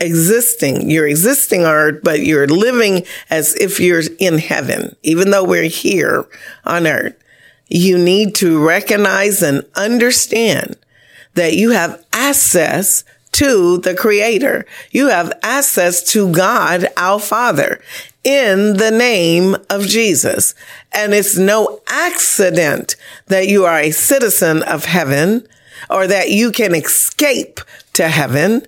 existing. 0.00 0.90
You're 0.90 1.06
existing 1.06 1.64
on 1.64 1.72
earth, 1.72 2.00
but 2.02 2.20
you're 2.20 2.48
living 2.48 3.06
as 3.28 3.54
if 3.54 3.78
you're 3.78 4.02
in 4.18 4.38
heaven, 4.38 4.96
even 5.04 5.30
though 5.30 5.44
we're 5.44 5.68
here 5.68 6.26
on 6.64 6.88
earth. 6.88 7.14
You 7.68 7.98
need 7.98 8.34
to 8.36 8.66
recognize 8.66 9.44
and 9.44 9.64
understand 9.76 10.76
that 11.34 11.54
you 11.54 11.70
have 11.70 12.04
access 12.12 13.04
to 13.32 13.78
the 13.78 13.94
creator. 13.94 14.66
You 14.90 15.08
have 15.08 15.32
access 15.42 16.02
to 16.12 16.30
God, 16.32 16.88
our 16.96 17.20
father 17.20 17.80
in 18.24 18.76
the 18.76 18.90
name 18.90 19.56
of 19.68 19.86
Jesus. 19.86 20.54
And 20.92 21.14
it's 21.14 21.36
no 21.36 21.80
accident 21.88 22.96
that 23.26 23.48
you 23.48 23.64
are 23.64 23.78
a 23.78 23.92
citizen 23.92 24.62
of 24.62 24.84
heaven 24.84 25.46
or 25.88 26.06
that 26.06 26.30
you 26.30 26.52
can 26.52 26.74
escape 26.74 27.60
to 27.94 28.08
heaven 28.08 28.66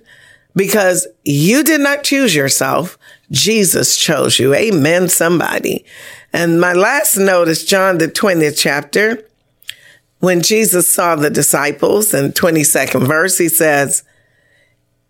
because 0.55 1.07
you 1.23 1.63
did 1.63 1.81
not 1.81 2.03
choose 2.03 2.33
yourself. 2.33 2.97
Jesus 3.31 3.97
chose 3.97 4.39
you. 4.39 4.53
Amen, 4.53 5.09
somebody. 5.09 5.85
And 6.31 6.59
my 6.59 6.73
last 6.73 7.17
note 7.17 7.47
is 7.47 7.63
John, 7.63 7.97
the 7.97 8.07
20th 8.07 8.57
chapter. 8.57 9.23
When 10.19 10.41
Jesus 10.41 10.87
saw 10.89 11.15
the 11.15 11.29
disciples 11.29 12.13
in 12.13 12.31
22nd 12.31 13.05
verse, 13.07 13.37
he 13.37 13.49
says, 13.49 14.03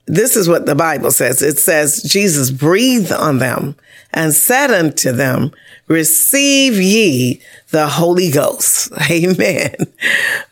this 0.05 0.35
is 0.35 0.49
what 0.49 0.65
the 0.65 0.75
Bible 0.75 1.11
says. 1.11 1.41
It 1.41 1.57
says, 1.57 2.03
Jesus 2.03 2.51
breathed 2.51 3.11
on 3.11 3.39
them 3.39 3.75
and 4.11 4.33
said 4.33 4.71
unto 4.71 5.11
them, 5.11 5.51
receive 5.87 6.75
ye 6.75 7.41
the 7.69 7.87
Holy 7.87 8.29
Ghost. 8.29 8.91
Amen. 9.11 9.75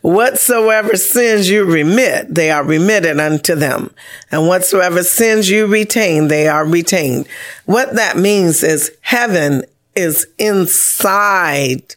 Whatsoever 0.00 0.96
sins 0.96 1.48
you 1.48 1.64
remit, 1.64 2.34
they 2.34 2.50
are 2.50 2.64
remitted 2.64 3.20
unto 3.20 3.54
them. 3.54 3.94
And 4.30 4.48
whatsoever 4.48 5.02
sins 5.02 5.50
you 5.50 5.66
retain, 5.66 6.28
they 6.28 6.48
are 6.48 6.64
retained. 6.64 7.26
What 7.66 7.94
that 7.94 8.16
means 8.16 8.62
is 8.62 8.90
heaven 9.02 9.64
is 9.94 10.26
inside 10.38 11.94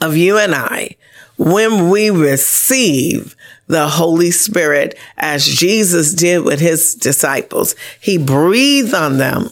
of 0.00 0.16
you 0.16 0.38
and 0.38 0.54
I 0.54 0.96
when 1.36 1.88
we 1.88 2.10
receive 2.10 3.36
the 3.66 3.88
Holy 3.88 4.30
Spirit 4.30 4.98
as 5.16 5.46
Jesus 5.46 6.12
did 6.12 6.44
with 6.44 6.60
his 6.60 6.94
disciples. 6.94 7.74
He 8.00 8.18
breathed 8.18 8.94
on 8.94 9.18
them 9.18 9.50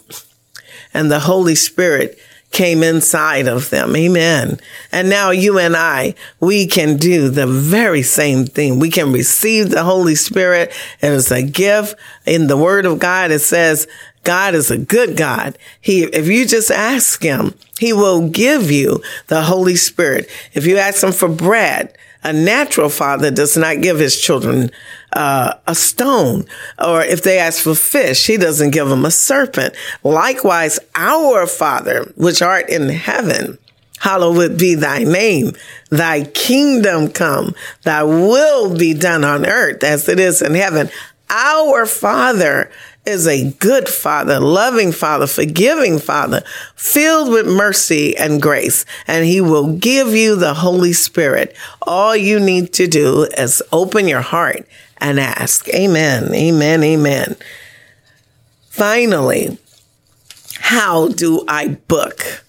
and 0.95 1.11
the 1.11 1.21
Holy 1.21 1.54
Spirit 1.54 2.19
came 2.50 2.83
inside 2.83 3.49
of 3.49 3.71
them. 3.71 3.97
Amen. 3.97 4.61
And 4.92 5.09
now 5.09 5.31
you 5.31 5.59
and 5.59 5.75
I, 5.75 6.14
we 6.38 6.66
can 6.66 6.99
do 6.99 7.31
the 7.31 7.47
very 7.47 8.02
same 8.02 8.45
thing. 8.45 8.78
We 8.78 8.90
can 8.90 9.11
receive 9.11 9.71
the 9.71 9.85
Holy 9.85 10.14
Spirit. 10.14 10.71
It 11.00 11.12
is 11.12 11.33
a 11.33 11.42
gift. 11.42 11.95
In 12.26 12.47
the 12.47 12.59
word 12.59 12.85
of 12.85 12.99
God, 12.99 13.31
it 13.31 13.40
says, 13.40 13.88
God 14.23 14.54
is 14.54 14.71
a 14.71 14.78
good 14.78 15.16
God. 15.16 15.59
He, 15.81 16.04
if 16.04 16.28
you 16.28 16.47
just 16.47 16.71
ask 16.71 17.23
him, 17.23 17.54
he 17.78 17.92
will 17.92 18.28
give 18.28 18.71
you 18.71 19.02
the 19.28 19.42
Holy 19.42 19.75
Spirit. 19.75 20.31
If 20.52 20.66
you 20.66 20.76
ask 20.76 21.02
him 21.02 21.12
for 21.12 21.28
bread, 21.28 21.97
a 22.25 22.33
natural 22.33 22.88
father 22.88 23.31
does 23.31 23.57
not 23.57 23.81
give 23.81 23.99
his 23.99 24.21
children 24.21 24.71
uh, 25.12 25.55
a 25.67 25.75
stone, 25.75 26.45
or 26.83 27.02
if 27.02 27.23
they 27.23 27.38
ask 27.38 27.62
for 27.62 27.75
fish, 27.75 28.26
he 28.26 28.37
doesn't 28.37 28.71
give 28.71 28.88
them 28.88 29.05
a 29.05 29.11
serpent. 29.11 29.75
Likewise, 30.02 30.79
our 30.95 31.47
Father, 31.47 32.12
which 32.17 32.41
art 32.41 32.69
in 32.71 32.88
heaven, 32.88 33.59
hallowed 34.00 34.59
be 34.59 34.75
thy 34.75 35.05
name. 35.05 35.52
Thy 35.91 36.25
kingdom 36.25 37.11
come. 37.11 37.55
Thy 37.83 38.02
will 38.02 38.76
be 38.76 38.95
done 38.95 39.25
on 39.25 39.47
earth 39.47 39.85
as 39.85 40.09
it 40.09 40.19
is 40.19 40.43
in 40.43 40.55
heaven. 40.55 40.91
Our 41.29 41.87
Father 41.87 42.71
is 43.04 43.26
a 43.26 43.50
good 43.52 43.88
father, 43.88 44.38
loving 44.38 44.92
father, 44.92 45.26
forgiving 45.26 45.99
father, 45.99 46.42
filled 46.76 47.30
with 47.30 47.47
mercy 47.47 48.16
and 48.16 48.40
grace, 48.40 48.85
and 49.06 49.25
he 49.25 49.40
will 49.40 49.76
give 49.76 50.09
you 50.09 50.37
the 50.37 50.54
Holy 50.54 50.92
Spirit. 50.92 51.56
All 51.82 52.14
you 52.16 52.38
need 52.38 52.73
to 52.75 52.87
do 52.87 53.25
is 53.37 53.62
open 53.73 54.06
your 54.06 54.21
heart 54.21 54.66
and 54.99 55.18
ask. 55.18 55.68
Amen. 55.71 56.32
Amen. 56.35 56.82
Amen. 56.85 57.37
Finally, 58.68 59.59
how 60.61 61.09
do 61.09 61.44
I 61.49 61.68
book 61.68 62.44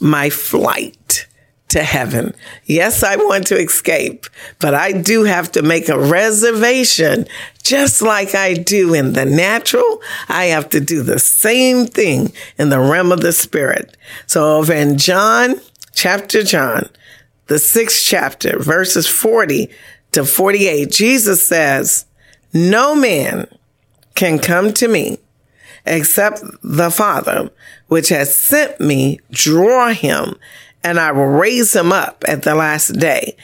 my 0.00 0.30
flight 0.30 1.26
to 1.68 1.82
heaven? 1.82 2.34
Yes, 2.64 3.02
I 3.02 3.16
want 3.16 3.46
to 3.48 3.58
escape, 3.58 4.26
but 4.58 4.74
I 4.74 4.92
do 4.92 5.24
have 5.24 5.52
to 5.52 5.62
make 5.62 5.88
a 5.88 5.98
reservation 5.98 7.26
just 7.62 8.00
like 8.02 8.34
I 8.34 8.54
do 8.54 8.94
in 8.94 9.12
the 9.12 9.24
natural. 9.24 10.00
I 10.28 10.46
have 10.46 10.70
to 10.70 10.80
do 10.80 11.02
the 11.02 11.18
same 11.18 11.86
thing 11.86 12.32
in 12.58 12.70
the 12.70 12.80
realm 12.80 13.12
of 13.12 13.20
the 13.20 13.32
spirit. 13.32 13.96
So 14.26 14.56
over 14.56 14.72
in 14.72 14.98
John, 14.98 15.56
chapter 15.94 16.42
John, 16.42 16.88
the 17.46 17.58
sixth 17.58 18.04
chapter, 18.04 18.58
verses 18.58 19.06
40 19.06 19.70
to 20.12 20.24
48, 20.24 20.90
Jesus 20.90 21.46
says, 21.46 22.06
no 22.52 22.94
man 22.94 23.46
can 24.14 24.38
come 24.38 24.72
to 24.74 24.88
me 24.88 25.18
except 25.84 26.42
the 26.62 26.90
Father, 26.90 27.50
which 27.88 28.08
has 28.08 28.34
sent 28.34 28.80
me, 28.80 29.20
draw 29.30 29.88
him, 29.88 30.34
and 30.88 30.98
I 30.98 31.12
will 31.12 31.26
raise 31.26 31.76
him 31.76 31.92
up 31.92 32.24
at 32.26 32.44
the 32.44 32.54
last 32.54 32.98
day. 32.98 33.36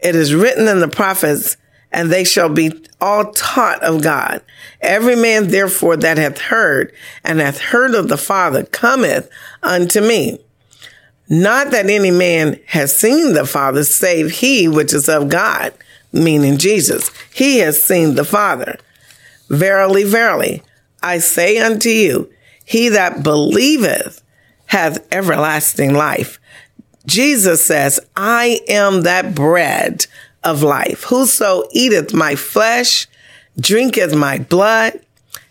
It 0.00 0.16
is 0.16 0.34
written 0.34 0.66
in 0.66 0.80
the 0.80 0.88
prophets, 0.88 1.58
and 1.92 2.10
they 2.10 2.24
shall 2.24 2.48
be 2.48 2.72
all 3.02 3.32
taught 3.32 3.82
of 3.82 4.02
God. 4.02 4.40
Every 4.80 5.14
man 5.14 5.48
therefore 5.48 5.98
that 5.98 6.16
hath 6.16 6.38
heard 6.38 6.94
and 7.22 7.38
hath 7.38 7.60
heard 7.60 7.94
of 7.94 8.08
the 8.08 8.16
Father 8.16 8.64
cometh 8.64 9.28
unto 9.62 10.00
me. 10.00 10.40
Not 11.28 11.70
that 11.72 11.90
any 11.90 12.10
man 12.10 12.58
has 12.68 12.96
seen 12.96 13.34
the 13.34 13.44
Father, 13.44 13.84
save 13.84 14.30
he 14.30 14.66
which 14.66 14.94
is 14.94 15.06
of 15.06 15.28
God, 15.28 15.74
meaning 16.14 16.56
Jesus. 16.56 17.10
He 17.30 17.58
has 17.58 17.82
seen 17.82 18.14
the 18.14 18.24
Father. 18.24 18.78
Verily, 19.50 20.04
verily, 20.04 20.62
I 21.02 21.18
say 21.18 21.58
unto 21.58 21.90
you, 21.90 22.30
he 22.64 22.88
that 22.88 23.22
believeth 23.22 24.22
hath 24.68 25.06
everlasting 25.12 25.92
life. 25.92 26.40
Jesus 27.06 27.64
says, 27.64 28.00
I 28.16 28.60
am 28.68 29.02
that 29.02 29.34
bread 29.34 30.06
of 30.42 30.62
life. 30.62 31.04
Whoso 31.04 31.64
eateth 31.72 32.12
my 32.12 32.34
flesh, 32.34 33.06
drinketh 33.58 34.14
my 34.14 34.38
blood, 34.38 35.00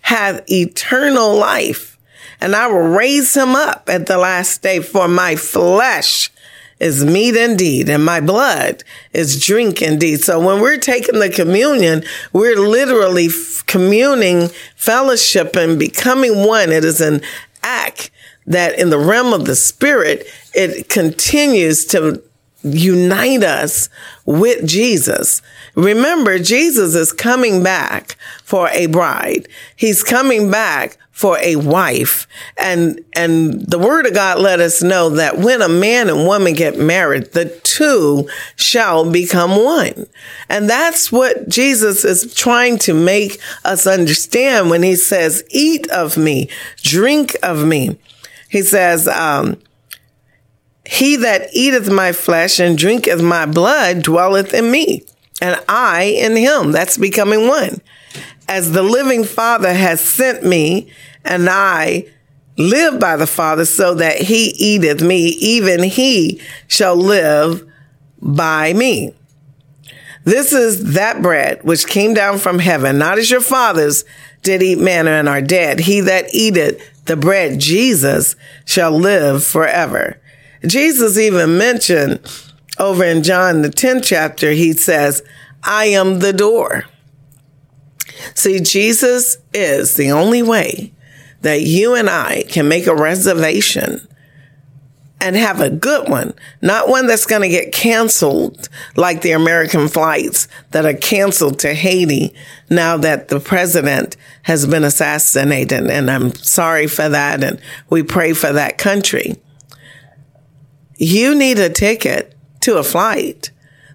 hath 0.02 0.50
eternal 0.50 1.36
life. 1.36 1.98
And 2.42 2.56
I 2.56 2.68
will 2.68 2.80
raise 2.80 3.36
him 3.36 3.56
up 3.56 3.90
at 3.90 4.06
the 4.06 4.18
last 4.18 4.62
day 4.62 4.82
for 4.82 5.08
my 5.08 5.36
flesh 5.36 6.30
is 6.80 7.06
meat 7.06 7.36
indeed, 7.36 7.90
and 7.90 8.04
my 8.04 8.20
blood 8.20 8.84
is 9.14 9.44
drink 9.44 9.82
indeed. 9.82 10.22
So 10.22 10.46
when 10.46 10.60
we're 10.62 10.78
taking 10.78 11.20
the 11.20 11.30
communion, 11.30 12.04
we're 12.34 12.58
literally 12.58 13.30
communing, 13.66 14.50
fellowship, 14.76 15.56
and 15.56 15.80
becoming 15.80 16.46
one. 16.46 16.72
It 16.72 16.84
is 16.84 17.00
an 17.00 17.22
act 17.64 18.12
that 18.48 18.78
in 18.80 18.90
the 18.90 19.00
realm 19.00 19.34
of 19.34 19.46
the 19.46 19.56
spirit, 19.56 20.28
it 20.54 20.90
continues 20.90 21.86
to 21.86 22.22
unite 22.64 23.44
us 23.44 23.90
with 24.26 24.68
Jesus. 24.68 25.42
Remember, 25.76 26.40
Jesus 26.40 26.96
is 26.96 27.12
coming 27.12 27.62
back 27.62 28.18
for 28.44 28.70
a 28.70 28.88
bride. 28.88 29.48
He's 29.76 30.04
coming 30.04 30.50
back 30.50 30.98
for 31.12 31.38
a 31.40 31.56
wife. 31.56 32.28
And, 32.58 33.00
and 33.14 33.62
the 33.68 33.80
word 33.80 34.06
of 34.06 34.14
God 34.14 34.40
let 34.40 34.60
us 34.60 34.84
know 34.84 35.12
that 35.12 35.38
when 35.38 35.62
a 35.62 35.70
man 35.70 36.10
and 36.10 36.28
woman 36.28 36.54
get 36.54 36.78
married, 36.78 37.32
the 37.32 37.46
two 37.64 38.28
shall 38.58 39.10
become 39.10 39.52
one. 39.52 40.08
And 40.50 40.70
that's 40.70 41.14
what 41.14 41.48
Jesus 41.48 42.04
is 42.04 42.34
trying 42.34 42.80
to 42.80 42.94
make 42.94 43.40
us 43.64 43.88
understand 43.88 44.70
when 44.70 44.84
he 44.84 44.96
says, 44.96 45.44
eat 45.52 45.90
of 45.90 46.18
me, 46.18 46.50
drink 46.82 47.38
of 47.42 47.66
me. 47.66 47.98
He 48.56 48.62
says, 48.62 49.06
um, 49.10 49.58
he 50.86 51.18
that 51.18 51.50
eateth 51.52 51.92
my 51.92 52.14
flesh 52.14 52.58
and 52.58 52.78
drinketh 52.78 53.22
my 53.22 53.46
blood 53.46 54.02
dwelleth 54.02 54.54
in 54.54 54.72
me, 54.72 55.04
and 55.42 55.62
I 55.68 56.04
in 56.04 56.38
him. 56.38 56.72
That's 56.72 56.98
becoming 56.98 57.50
one. 57.50 57.82
As 58.48 58.72
the 58.72 58.82
living 58.82 59.26
Father 59.26 59.74
has 59.74 60.00
sent 60.00 60.46
me, 60.46 60.90
and 61.26 61.50
I 61.50 62.06
live 62.56 62.98
by 62.98 63.18
the 63.18 63.28
Father, 63.28 63.66
so 63.66 63.94
that 63.96 64.22
he 64.22 64.54
eateth 64.58 65.02
me, 65.02 65.36
even 65.42 65.84
he 65.84 66.40
shall 66.70 66.96
live 66.96 67.70
by 68.22 68.72
me. 68.72 69.14
This 70.24 70.54
is 70.54 70.94
that 70.94 71.22
bread 71.22 71.62
which 71.66 71.88
came 71.88 72.14
down 72.14 72.38
from 72.38 72.60
heaven, 72.60 73.00
not 73.00 73.18
as 73.18 73.30
your 73.30 73.42
fathers 73.42 74.06
did 74.44 74.64
eat 74.64 74.80
manna 74.80 75.12
and 75.12 75.28
are 75.28 75.42
dead. 75.42 75.82
He 75.82 76.00
that 76.00 76.34
eateth 76.34 76.82
the 77.06 77.16
bread, 77.16 77.60
Jesus, 77.60 78.36
shall 78.66 78.92
live 78.92 79.44
forever. 79.44 80.20
Jesus 80.66 81.18
even 81.18 81.58
mentioned 81.58 82.20
over 82.80 83.04
in 83.04 83.24
John, 83.24 83.62
the 83.62 83.70
10th 83.70 84.04
chapter, 84.04 84.52
he 84.52 84.74
says, 84.74 85.24
I 85.64 85.86
am 85.86 86.20
the 86.20 86.34
door. 86.34 86.86
See, 88.34 88.60
Jesus 88.60 89.38
is 89.54 89.96
the 89.96 90.12
only 90.12 90.42
way 90.42 90.94
that 91.42 91.62
you 91.62 91.96
and 91.96 92.10
I 92.10 92.44
can 92.44 92.68
make 92.68 92.88
a 92.88 92.96
reservation 92.96 94.08
and 95.22 95.36
have 95.36 95.62
a 95.62 95.70
good 95.70 96.10
one, 96.10 96.34
not 96.62 96.90
one 96.90 97.08
that's 97.08 97.26
going 97.26 97.42
to 97.42 97.50
get 97.50 97.72
canceled 97.72 98.70
like 98.96 99.22
the 99.22 99.32
American 99.32 99.88
flights 99.88 100.48
that 100.72 100.86
are 100.86 100.94
canceled 100.94 101.60
to 101.60 101.74
Haiti 101.74 102.34
now 102.70 102.98
that 102.98 103.30
the 103.30 103.40
president 103.40 104.18
has 104.44 104.68
been 104.68 104.84
assassinated. 104.84 105.90
And 105.90 106.12
I'm 106.12 106.36
sorry 106.36 106.88
for 106.88 107.10
that. 107.10 107.44
And 107.44 107.60
we 107.90 108.04
pray 108.04 108.34
for 108.34 108.54
that 108.54 108.78
country 108.78 109.42
you 110.98 111.36
need 111.36 111.60
a 111.60 111.70
ticket 111.70 112.36
to 112.62 112.78
a 112.78 112.84
flight 112.84 113.52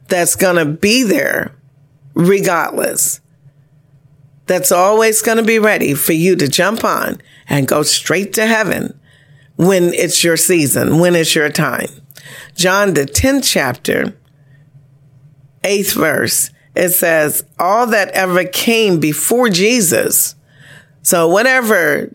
that's 0.09 0.37
going 0.37 0.57
to 0.57 0.65
be 0.65 1.03
there 1.03 1.55
regardless. 2.15 3.21
that's 4.47 4.73
always 4.73 5.23
going 5.23 5.39
to 5.39 5.45
be 5.45 5.59
ready 5.59 5.95
for 5.95 6.13
you 6.13 6.35
to 6.37 6.49
jump 6.49 6.85
on 6.85 7.21
and 7.49 7.69
go 7.69 7.83
straight 7.83 8.33
to 8.33 8.47
heaven 8.47 8.99
when 9.61 9.93
it's 9.93 10.25
your 10.25 10.39
season, 10.39 10.99
when 11.01 11.15
it's 11.15 11.35
your 11.35 11.51
time. 11.51 11.89
John, 12.55 12.95
the 12.95 13.05
10th 13.05 13.45
chapter, 13.45 14.17
8th 15.63 15.95
verse, 15.95 16.51
it 16.75 16.91
says, 16.91 17.45
All 17.59 17.87
that 17.89 18.09
ever 18.13 18.45
came 18.45 19.01
before 19.01 19.51
Jesus. 19.51 20.35
So, 21.03 21.29
whatever 21.29 22.11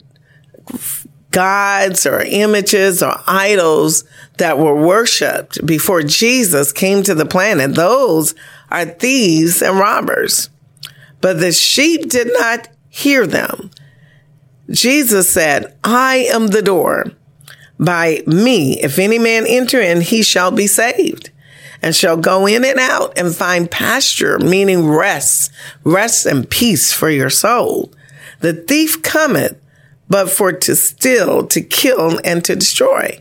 gods 1.30 2.08
or 2.08 2.22
images 2.22 3.04
or 3.04 3.14
idols 3.28 4.06
that 4.40 4.58
were 4.58 4.84
worshiped 4.84 5.64
before 5.68 6.02
Jesus 6.02 6.72
came 6.72 7.04
to 7.04 7.14
the 7.14 7.28
planet, 7.28 7.76
those 7.76 8.34
are 8.72 8.86
thieves 8.86 9.62
and 9.62 9.78
robbers. 9.78 10.50
But 11.22 11.40
the 11.40 11.52
sheep 11.52 12.10
did 12.10 12.30
not 12.34 12.70
hear 12.90 13.28
them. 13.28 13.70
Jesus 14.72 15.30
said, 15.30 15.78
I 15.84 16.28
am 16.34 16.48
the 16.48 16.64
door. 16.64 17.12
By 17.80 18.24
me, 18.26 18.80
if 18.82 19.00
any 19.00 19.20
man 19.20 19.46
enter 19.48 19.82
in, 19.82 20.02
he 20.02 20.24
shall 20.24 20.52
be 20.52 20.68
saved 20.68 21.32
and 21.82 21.96
shall 21.96 22.18
go 22.18 22.48
in 22.48 22.66
and 22.66 22.80
out 22.80 23.18
and 23.18 23.36
find 23.36 23.70
pasture, 23.70 24.40
meaning 24.40 24.88
rest, 24.88 25.52
rest 25.84 26.26
and 26.26 26.50
peace 26.50 26.92
for 26.92 27.10
your 27.10 27.30
soul. 27.30 27.92
The 28.40 28.54
thief 28.54 29.02
cometh, 29.02 29.62
but 30.10 30.30
for 30.30 30.52
to 30.52 30.76
steal, 30.76 31.48
to 31.48 31.62
kill, 31.62 32.20
and 32.24 32.44
to 32.46 32.56
destroy. 32.56 33.20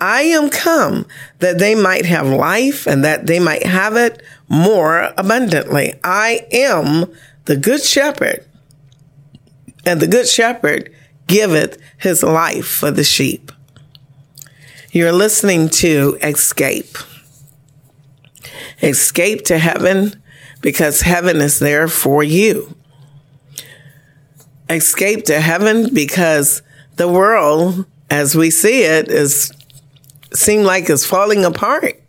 I 0.00 0.22
am 0.22 0.50
come 0.50 1.06
that 1.38 1.58
they 1.58 1.74
might 1.74 2.04
have 2.04 2.26
life 2.26 2.86
and 2.86 3.02
that 3.04 3.26
they 3.26 3.40
might 3.40 3.64
have 3.64 3.96
it 3.96 4.22
more 4.48 5.12
abundantly. 5.16 5.94
I 6.04 6.46
am 6.52 7.12
the 7.46 7.56
good 7.56 7.82
shepherd, 7.82 8.44
and 9.84 10.00
the 10.00 10.06
good 10.06 10.28
shepherd 10.28 10.92
giveth 11.26 11.78
his 11.98 12.22
life 12.22 12.66
for 12.66 12.90
the 12.90 13.04
sheep. 13.04 13.50
You're 14.96 15.12
listening 15.12 15.68
to 15.84 16.16
Escape. 16.22 16.96
Escape 18.82 19.44
to 19.44 19.58
heaven 19.58 20.22
because 20.62 21.02
heaven 21.02 21.42
is 21.42 21.58
there 21.58 21.86
for 21.86 22.24
you. 22.24 22.74
Escape 24.70 25.26
to 25.26 25.38
heaven 25.38 25.92
because 25.92 26.62
the 26.94 27.08
world 27.08 27.84
as 28.08 28.34
we 28.34 28.50
see 28.50 28.84
it 28.84 29.10
is 29.10 29.52
seem 30.32 30.62
like 30.62 30.88
it's 30.88 31.04
falling 31.04 31.44
apart. 31.44 32.02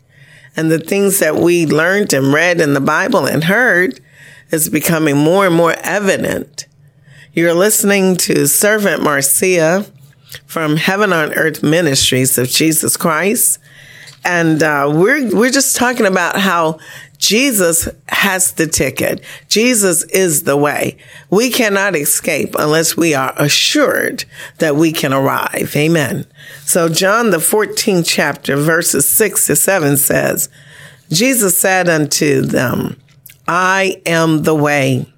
And 0.56 0.70
the 0.70 0.78
things 0.78 1.18
that 1.18 1.36
we 1.36 1.66
learned 1.66 2.14
and 2.14 2.32
read 2.32 2.58
in 2.58 2.72
the 2.72 2.80
Bible 2.80 3.26
and 3.26 3.44
heard 3.44 4.00
is 4.50 4.70
becoming 4.70 5.18
more 5.18 5.44
and 5.44 5.54
more 5.54 5.74
evident. 5.82 6.66
You're 7.34 7.52
listening 7.52 8.16
to 8.16 8.48
Servant 8.48 9.02
Marcia 9.02 9.84
from 10.46 10.76
Heaven 10.76 11.12
on 11.12 11.34
Earth 11.34 11.62
Ministries 11.62 12.38
of 12.38 12.48
Jesus 12.48 12.96
Christ. 12.96 13.58
And 14.24 14.62
uh, 14.62 14.90
we're 14.94 15.34
we're 15.34 15.50
just 15.50 15.76
talking 15.76 16.06
about 16.06 16.38
how 16.38 16.78
Jesus 17.18 17.88
has 18.08 18.52
the 18.52 18.66
ticket. 18.66 19.22
Jesus 19.48 20.04
is 20.04 20.44
the 20.44 20.56
way. 20.56 20.96
We 21.30 21.50
cannot 21.50 21.96
escape 21.96 22.54
unless 22.58 22.96
we 22.96 23.14
are 23.14 23.34
assured 23.36 24.24
that 24.58 24.76
we 24.76 24.92
can 24.92 25.12
arrive. 25.12 25.74
Amen. 25.76 26.26
So 26.64 26.88
John 26.88 27.30
the 27.30 27.38
14th 27.38 28.04
chapter 28.06 28.56
verses 28.56 29.08
6 29.08 29.46
to 29.46 29.56
7 29.56 29.96
says, 29.96 30.48
Jesus 31.10 31.58
said 31.58 31.88
unto 31.88 32.42
them, 32.42 33.00
I 33.46 34.00
am 34.04 34.42
the 34.42 34.54
way, 34.54 35.12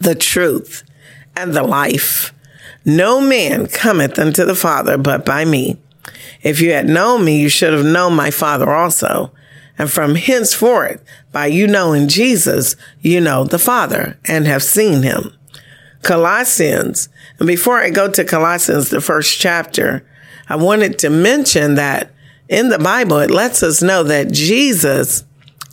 the 0.00 0.14
truth, 0.14 0.84
and 1.36 1.52
the 1.52 1.64
life. 1.64 2.32
No 2.88 3.20
man 3.20 3.66
cometh 3.66 4.18
unto 4.18 4.46
the 4.46 4.54
Father 4.54 4.96
but 4.96 5.22
by 5.22 5.44
me. 5.44 5.76
If 6.42 6.62
you 6.62 6.72
had 6.72 6.88
known 6.88 7.22
me, 7.22 7.38
you 7.38 7.50
should 7.50 7.74
have 7.74 7.84
known 7.84 8.14
my 8.14 8.30
Father 8.30 8.72
also. 8.72 9.30
And 9.76 9.90
from 9.90 10.14
henceforth, 10.14 11.04
by 11.30 11.48
you 11.48 11.66
knowing 11.66 12.08
Jesus, 12.08 12.76
you 13.02 13.20
know 13.20 13.44
the 13.44 13.58
Father 13.58 14.18
and 14.24 14.46
have 14.46 14.62
seen 14.62 15.02
him. 15.02 15.34
Colossians. 16.00 17.10
And 17.38 17.46
before 17.46 17.78
I 17.78 17.90
go 17.90 18.10
to 18.10 18.24
Colossians, 18.24 18.88
the 18.88 19.02
first 19.02 19.38
chapter, 19.38 20.08
I 20.48 20.56
wanted 20.56 20.98
to 21.00 21.10
mention 21.10 21.74
that 21.74 22.10
in 22.48 22.70
the 22.70 22.78
Bible, 22.78 23.18
it 23.18 23.30
lets 23.30 23.62
us 23.62 23.82
know 23.82 24.02
that 24.04 24.32
Jesus 24.32 25.24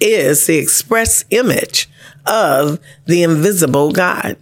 is 0.01 0.47
the 0.47 0.58
express 0.58 1.23
image 1.30 1.89
of 2.25 2.78
the 3.06 3.23
invisible 3.23 3.93
God. 3.93 4.36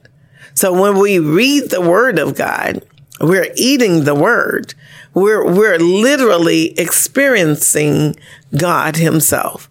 So 0.53 0.79
when 0.79 0.99
we 0.99 1.19
read 1.19 1.69
the 1.69 1.81
word 1.81 2.19
of 2.19 2.35
God, 2.35 2.85
we're 3.19 3.51
eating 3.55 4.03
the 4.03 4.15
word. 4.15 4.73
We're, 5.13 5.45
we're 5.45 5.79
literally 5.79 6.77
experiencing 6.79 8.15
God 8.55 8.97
himself. 8.97 9.69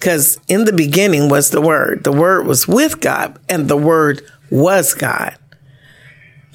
Cause 0.00 0.38
in 0.48 0.64
the 0.64 0.72
beginning 0.72 1.28
was 1.28 1.50
the 1.50 1.60
word. 1.60 2.04
The 2.04 2.12
word 2.12 2.46
was 2.46 2.66
with 2.66 3.00
God 3.00 3.38
and 3.48 3.68
the 3.68 3.76
word 3.76 4.22
was 4.50 4.94
God. 4.94 5.36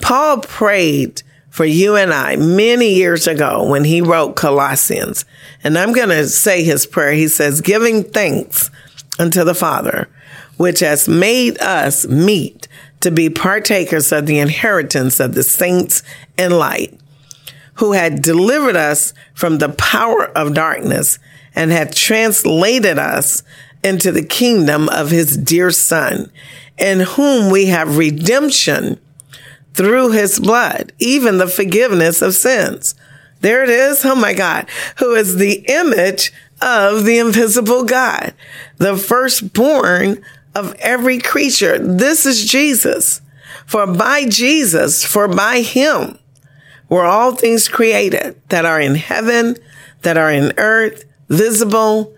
Paul 0.01 0.41
prayed 0.41 1.23
for 1.49 1.65
you 1.65 1.95
and 1.95 2.13
I 2.13 2.35
many 2.35 2.93
years 2.93 3.25
ago 3.25 3.67
when 3.67 3.83
he 3.83 4.01
wrote 4.01 4.35
Colossians. 4.35 5.25
And 5.63 5.77
I'm 5.77 5.91
going 5.91 6.09
to 6.09 6.27
say 6.27 6.63
his 6.63 6.85
prayer. 6.85 7.13
He 7.13 7.27
says, 7.27 7.61
giving 7.61 8.03
thanks 8.03 8.69
unto 9.17 9.43
the 9.43 9.55
Father, 9.55 10.07
which 10.57 10.81
has 10.81 11.09
made 11.09 11.57
us 11.59 12.05
meet 12.05 12.67
to 13.01 13.11
be 13.11 13.29
partakers 13.29 14.11
of 14.11 14.25
the 14.25 14.39
inheritance 14.39 15.19
of 15.19 15.33
the 15.33 15.43
saints 15.43 16.03
in 16.37 16.51
light, 16.51 16.99
who 17.75 17.91
had 17.93 18.21
delivered 18.21 18.75
us 18.75 19.13
from 19.33 19.57
the 19.57 19.69
power 19.69 20.25
of 20.35 20.53
darkness 20.53 21.19
and 21.55 21.71
had 21.71 21.95
translated 21.95 22.97
us 22.97 23.43
into 23.83 24.11
the 24.11 24.23
kingdom 24.23 24.89
of 24.89 25.11
his 25.11 25.37
dear 25.37 25.71
son, 25.71 26.31
in 26.77 27.01
whom 27.01 27.51
we 27.51 27.67
have 27.67 27.97
redemption 27.97 28.99
through 29.73 30.11
his 30.11 30.39
blood, 30.39 30.91
even 30.99 31.37
the 31.37 31.47
forgiveness 31.47 32.21
of 32.21 32.33
sins. 32.33 32.95
There 33.41 33.63
it 33.63 33.69
is. 33.69 34.03
Oh 34.03 34.15
my 34.15 34.33
God. 34.33 34.67
Who 34.97 35.13
is 35.13 35.35
the 35.35 35.63
image 35.67 36.33
of 36.61 37.05
the 37.05 37.19
invisible 37.19 37.83
God, 37.83 38.33
the 38.77 38.97
firstborn 38.97 40.23
of 40.57 40.73
every 40.79 41.19
creature. 41.19 41.77
This 41.77 42.25
is 42.25 42.49
Jesus. 42.49 43.21
For 43.67 43.85
by 43.85 44.25
Jesus, 44.25 45.05
for 45.05 45.27
by 45.27 45.61
him 45.61 46.17
were 46.89 47.05
all 47.05 47.35
things 47.35 47.67
created 47.67 48.41
that 48.49 48.65
are 48.65 48.81
in 48.81 48.95
heaven, 48.95 49.57
that 50.01 50.17
are 50.17 50.31
in 50.31 50.53
earth, 50.57 51.05
visible, 51.29 52.15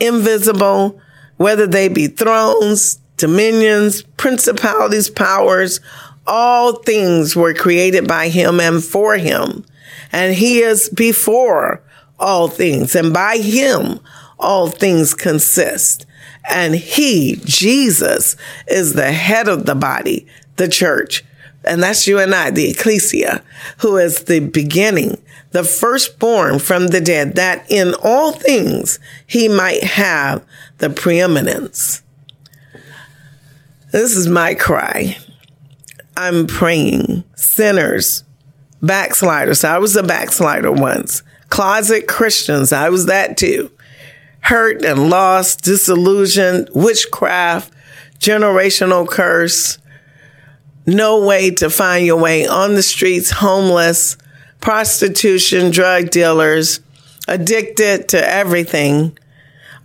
invisible, 0.00 0.98
whether 1.36 1.66
they 1.66 1.88
be 1.88 2.06
thrones, 2.06 3.00
dominions, 3.16 4.02
principalities, 4.16 5.10
powers, 5.10 5.80
all 6.26 6.76
things 6.76 7.36
were 7.36 7.52
created 7.52 8.08
by 8.08 8.28
him 8.28 8.60
and 8.60 8.82
for 8.82 9.16
him. 9.16 9.64
And 10.10 10.34
he 10.34 10.60
is 10.60 10.88
before 10.88 11.82
all 12.18 12.48
things. 12.48 12.94
And 12.94 13.12
by 13.12 13.38
him, 13.38 14.00
all 14.38 14.68
things 14.68 15.14
consist. 15.14 16.06
And 16.48 16.74
he, 16.74 17.40
Jesus, 17.44 18.36
is 18.66 18.94
the 18.94 19.12
head 19.12 19.48
of 19.48 19.66
the 19.66 19.74
body, 19.74 20.26
the 20.56 20.68
church. 20.68 21.24
And 21.64 21.82
that's 21.82 22.06
you 22.06 22.18
and 22.18 22.34
I, 22.34 22.50
the 22.50 22.70
ecclesia, 22.70 23.42
who 23.78 23.96
is 23.96 24.24
the 24.24 24.40
beginning, 24.40 25.16
the 25.52 25.64
firstborn 25.64 26.58
from 26.58 26.88
the 26.88 27.00
dead, 27.00 27.36
that 27.36 27.64
in 27.70 27.94
all 28.02 28.32
things 28.32 28.98
he 29.26 29.48
might 29.48 29.82
have 29.82 30.44
the 30.78 30.90
preeminence. 30.90 32.02
This 33.92 34.14
is 34.14 34.28
my 34.28 34.54
cry. 34.54 35.16
I'm 36.16 36.46
praying 36.46 37.24
sinners, 37.36 38.24
backsliders. 38.82 39.64
I 39.64 39.78
was 39.78 39.96
a 39.96 40.02
backslider 40.02 40.70
once. 40.70 41.22
Closet 41.48 42.08
Christians. 42.08 42.72
I 42.72 42.90
was 42.90 43.06
that 43.06 43.36
too 43.36 43.70
hurt 44.44 44.84
and 44.84 45.08
lost, 45.08 45.62
disillusioned, 45.62 46.68
witchcraft, 46.74 47.72
generational 48.18 49.08
curse, 49.08 49.78
no 50.86 51.24
way 51.24 51.50
to 51.50 51.70
find 51.70 52.04
your 52.04 52.20
way 52.20 52.46
on 52.46 52.74
the 52.74 52.82
streets, 52.82 53.30
homeless, 53.30 54.18
prostitution, 54.60 55.70
drug 55.70 56.10
dealers, 56.10 56.80
addicted 57.26 58.08
to 58.10 58.32
everything. 58.32 59.18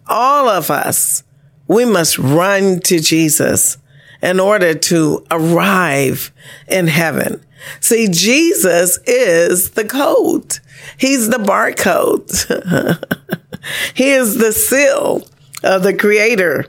All 0.07 0.49
of 0.49 0.69
us, 0.69 1.23
we 1.67 1.85
must 1.85 2.19
run 2.19 2.81
to 2.81 2.99
Jesus 2.99 3.77
in 4.21 4.39
order 4.39 4.73
to 4.73 5.25
arrive 5.31 6.31
in 6.67 6.87
heaven. 6.87 7.43
See, 7.79 8.07
Jesus 8.07 8.99
is 9.05 9.71
the 9.71 9.85
code. 9.85 10.59
He's 10.97 11.29
the 11.29 11.37
barcode. 11.37 12.29
he 13.93 14.11
is 14.11 14.37
the 14.37 14.51
seal 14.51 15.27
of 15.63 15.83
the 15.83 15.95
creator 15.95 16.65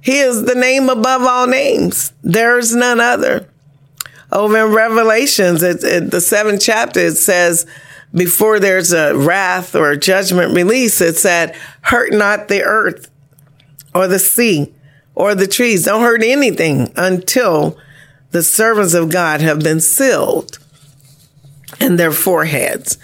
He 0.00 0.18
is 0.18 0.44
the 0.44 0.54
name 0.54 0.88
above 0.88 1.22
all 1.22 1.46
names. 1.46 2.12
There's 2.22 2.74
none 2.74 3.00
other. 3.00 3.48
Over 4.32 4.66
in 4.66 4.74
Revelations, 4.74 5.62
it, 5.62 5.82
it, 5.84 6.10
the 6.10 6.20
seventh 6.20 6.62
chapter, 6.62 7.00
it 7.00 7.16
says, 7.16 7.66
before 8.14 8.58
there's 8.58 8.92
a 8.92 9.16
wrath 9.16 9.74
or 9.74 9.90
a 9.90 9.98
judgment 9.98 10.54
release, 10.54 11.00
it 11.00 11.16
said, 11.16 11.54
hurt 11.82 12.12
not 12.12 12.48
the 12.48 12.62
earth 12.62 13.10
or 13.94 14.06
the 14.06 14.18
sea 14.18 14.72
or 15.20 15.34
the 15.34 15.46
trees. 15.46 15.84
Don't 15.84 16.00
hurt 16.00 16.22
anything 16.22 16.90
until 16.96 17.76
the 18.30 18.42
servants 18.42 18.94
of 18.94 19.10
God 19.10 19.42
have 19.42 19.60
been 19.60 19.80
sealed 19.80 20.58
in 21.78 21.96
their 21.96 22.10
foreheads. 22.10 22.96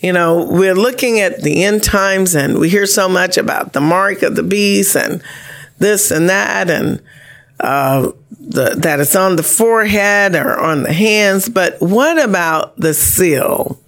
You 0.00 0.12
know, 0.12 0.44
we're 0.44 0.74
looking 0.74 1.20
at 1.20 1.40
the 1.42 1.64
end 1.64 1.82
times 1.82 2.34
and 2.34 2.58
we 2.58 2.68
hear 2.68 2.84
so 2.84 3.08
much 3.08 3.38
about 3.38 3.72
the 3.72 3.80
mark 3.80 4.22
of 4.22 4.36
the 4.36 4.42
beast 4.42 4.94
and 4.94 5.22
this 5.78 6.10
and 6.10 6.28
that 6.28 6.68
and 6.68 7.02
uh, 7.60 8.12
the, 8.38 8.74
that 8.76 9.00
it's 9.00 9.16
on 9.16 9.36
the 9.36 9.42
forehead 9.42 10.34
or 10.34 10.60
on 10.60 10.82
the 10.82 10.92
hands. 10.92 11.48
But 11.48 11.80
what 11.80 12.22
about 12.22 12.76
the 12.76 12.92
seal? 12.92 13.80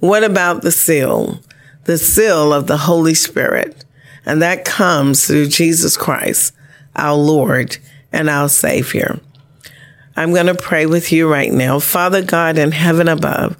What 0.00 0.24
about 0.24 0.60
the 0.60 0.72
seal? 0.72 1.40
The 1.84 1.96
seal 1.96 2.52
of 2.52 2.66
the 2.66 2.76
Holy 2.76 3.14
Spirit. 3.14 3.86
And 4.26 4.42
that 4.42 4.64
comes 4.64 5.26
through 5.26 5.48
Jesus 5.48 5.96
Christ, 5.96 6.54
our 6.96 7.14
Lord 7.14 7.78
and 8.12 8.28
our 8.28 8.48
Savior. 8.48 9.20
I'm 10.16 10.32
going 10.32 10.46
to 10.46 10.54
pray 10.54 10.86
with 10.86 11.12
you 11.12 11.30
right 11.30 11.52
now. 11.52 11.78
Father 11.78 12.22
God 12.22 12.58
in 12.58 12.72
heaven 12.72 13.08
above, 13.08 13.56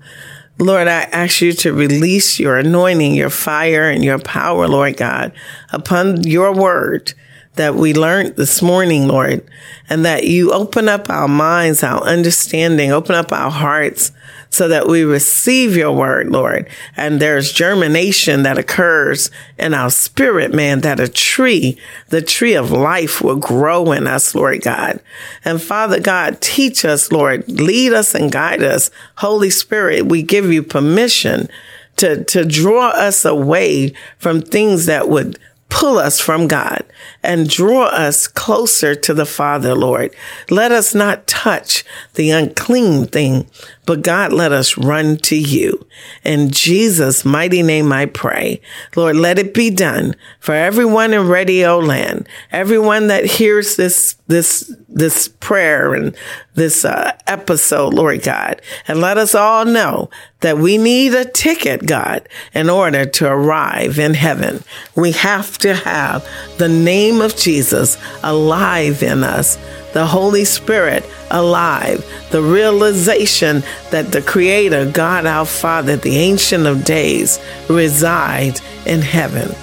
Lord, 0.58 0.88
I 0.88 1.02
ask 1.04 1.40
you 1.40 1.54
to 1.54 1.72
release 1.72 2.38
your 2.38 2.58
anointing, 2.58 3.14
your 3.14 3.30
fire, 3.30 3.88
and 3.88 4.04
your 4.04 4.18
power, 4.18 4.68
Lord 4.68 4.98
God, 4.98 5.32
upon 5.72 6.24
your 6.24 6.54
word 6.54 7.14
that 7.54 7.74
we 7.74 7.94
learned 7.94 8.36
this 8.36 8.60
morning, 8.60 9.08
Lord, 9.08 9.48
and 9.88 10.04
that 10.04 10.24
you 10.24 10.52
open 10.52 10.88
up 10.88 11.08
our 11.08 11.28
minds, 11.28 11.82
our 11.82 12.02
understanding, 12.02 12.92
open 12.92 13.14
up 13.14 13.32
our 13.32 13.50
hearts 13.50 14.12
so 14.50 14.66
that 14.68 14.88
we 14.88 15.04
receive 15.04 15.76
your 15.76 15.92
word, 15.92 16.28
Lord. 16.28 16.68
And 16.96 17.20
there's 17.20 17.52
germination 17.52 18.42
that 18.42 18.58
occurs 18.58 19.30
in 19.56 19.74
our 19.74 19.90
spirit, 19.90 20.52
man, 20.52 20.80
that 20.80 20.98
a 21.00 21.08
tree, 21.08 21.78
the 22.08 22.20
tree 22.20 22.54
of 22.54 22.72
life 22.72 23.22
will 23.22 23.36
grow 23.36 23.92
in 23.92 24.06
us, 24.06 24.34
Lord 24.34 24.62
God. 24.62 25.00
And 25.44 25.62
Father 25.62 26.00
God, 26.00 26.40
teach 26.40 26.84
us, 26.84 27.12
Lord, 27.12 27.48
lead 27.48 27.92
us 27.92 28.14
and 28.14 28.32
guide 28.32 28.62
us. 28.62 28.90
Holy 29.16 29.50
Spirit, 29.50 30.06
we 30.06 30.22
give 30.22 30.52
you 30.52 30.64
permission 30.64 31.48
to, 31.96 32.24
to 32.24 32.44
draw 32.44 32.88
us 32.88 33.24
away 33.24 33.92
from 34.18 34.42
things 34.42 34.86
that 34.86 35.08
would 35.08 35.38
pull 35.68 35.98
us 35.98 36.18
from 36.18 36.48
God 36.48 36.84
and 37.22 37.48
draw 37.48 37.84
us 37.86 38.26
closer 38.26 38.94
to 38.94 39.14
the 39.14 39.26
Father, 39.26 39.74
Lord. 39.74 40.14
Let 40.48 40.72
us 40.72 40.94
not 40.94 41.26
touch 41.26 41.84
the 42.14 42.30
unclean 42.30 43.06
thing, 43.06 43.46
but 43.86 44.02
God, 44.02 44.32
let 44.32 44.52
us 44.52 44.78
run 44.78 45.16
to 45.18 45.36
you. 45.36 45.86
In 46.24 46.50
Jesus' 46.50 47.24
mighty 47.24 47.62
name 47.62 47.92
I 47.92 48.06
pray. 48.06 48.60
Lord, 48.94 49.16
let 49.16 49.38
it 49.38 49.52
be 49.52 49.70
done 49.70 50.14
for 50.38 50.54
everyone 50.54 51.12
in 51.12 51.26
radio 51.26 51.78
land, 51.78 52.28
everyone 52.52 53.08
that 53.08 53.24
hears 53.24 53.76
this, 53.76 54.16
this, 54.28 54.72
this 54.88 55.28
prayer 55.28 55.94
and 55.94 56.16
this 56.54 56.84
uh, 56.84 57.12
episode, 57.26 57.94
Lord 57.94 58.22
God. 58.22 58.62
And 58.86 59.00
let 59.00 59.18
us 59.18 59.34
all 59.34 59.64
know 59.64 60.10
that 60.40 60.58
we 60.58 60.78
need 60.78 61.14
a 61.14 61.24
ticket, 61.24 61.86
God, 61.86 62.28
in 62.54 62.70
order 62.70 63.04
to 63.04 63.26
arrive 63.26 63.98
in 63.98 64.14
heaven. 64.14 64.62
We 64.94 65.12
have 65.12 65.58
to 65.58 65.74
have 65.74 66.26
the 66.58 66.68
name 66.68 67.09
of 67.20 67.36
Jesus 67.36 67.98
alive 68.22 69.02
in 69.02 69.24
us 69.24 69.58
the 69.92 70.06
Holy 70.06 70.44
Spirit 70.44 71.04
alive, 71.30 72.04
the 72.30 72.42
realization 72.42 73.62
that 73.90 74.12
the 74.12 74.22
Creator, 74.22 74.90
God 74.92 75.26
our 75.26 75.46
Father, 75.46 75.96
the 75.96 76.16
Ancient 76.16 76.66
of 76.66 76.84
Days, 76.84 77.40
resides 77.68 78.62
in 78.86 79.00
heaven. 79.02 79.54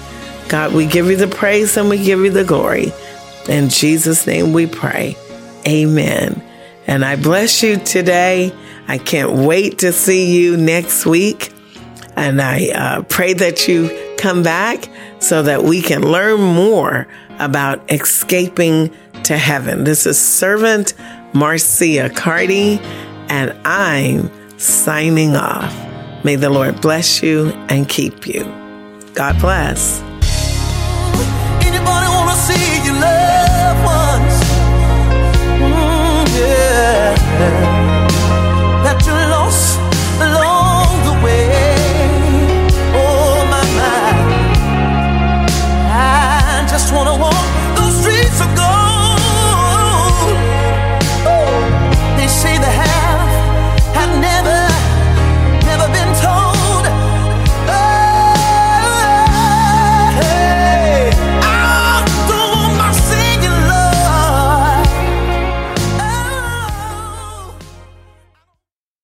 God, 0.48 0.74
we 0.74 0.86
give 0.86 1.06
you 1.06 1.16
the 1.16 1.28
praise 1.28 1.76
and 1.76 1.88
we 1.88 2.02
give 2.02 2.20
you 2.20 2.30
the 2.30 2.44
glory. 2.44 2.92
In 3.48 3.68
Jesus' 3.68 4.26
name 4.26 4.52
we 4.52 4.66
pray. 4.66 5.16
Amen. 5.66 6.42
And 6.86 7.04
I 7.04 7.16
bless 7.16 7.62
you 7.62 7.76
today. 7.78 8.52
I 8.86 8.98
can't 8.98 9.32
wait 9.32 9.78
to 9.80 9.92
see 9.92 10.38
you 10.38 10.56
next 10.56 11.04
week. 11.04 11.52
And 12.16 12.40
I 12.40 12.68
uh, 12.68 13.02
pray 13.02 13.34
that 13.34 13.68
you 13.68 14.14
come 14.18 14.42
back 14.42 14.88
so 15.20 15.42
that 15.42 15.64
we 15.64 15.82
can 15.82 16.02
learn 16.02 16.40
more 16.40 17.06
about 17.38 17.90
escaping 17.90 18.92
to 19.24 19.36
heaven. 19.36 19.84
This 19.84 20.06
is 20.06 20.18
Servant 20.18 20.94
Marcia 21.34 22.10
Carty, 22.10 22.78
and 23.28 23.52
I'm 23.66 24.30
signing 24.58 25.36
off. 25.36 25.74
May 26.24 26.36
the 26.36 26.50
Lord 26.50 26.80
bless 26.80 27.22
you 27.22 27.50
and 27.68 27.88
keep 27.88 28.26
you. 28.26 28.44
God 29.14 29.38
bless. 29.40 30.07